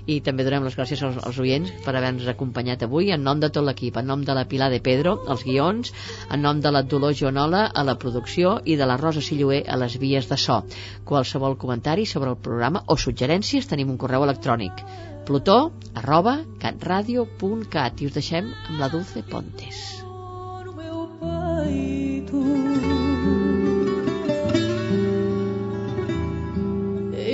[0.07, 3.51] I també donem les gràcies als, als oients per haver-nos acompanyat avui en nom de
[3.51, 5.91] tot l'equip, en nom de la Pilar de Pedro, els guions,
[6.31, 9.75] en nom de la Dolors Joanola a la producció i de la Rosa Silloé a
[9.83, 10.61] les vies de so.
[11.03, 14.85] Qualsevol comentari sobre el programa o suggerències tenim un correu electrònic
[15.29, 19.77] plutó arroba catradio.cat i us deixem amb la Dulce Pontes.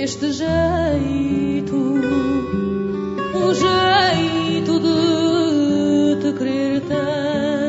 [0.06, 1.80] Este jeito,
[3.40, 4.98] o jeito de
[6.20, 7.65] te querer tanto,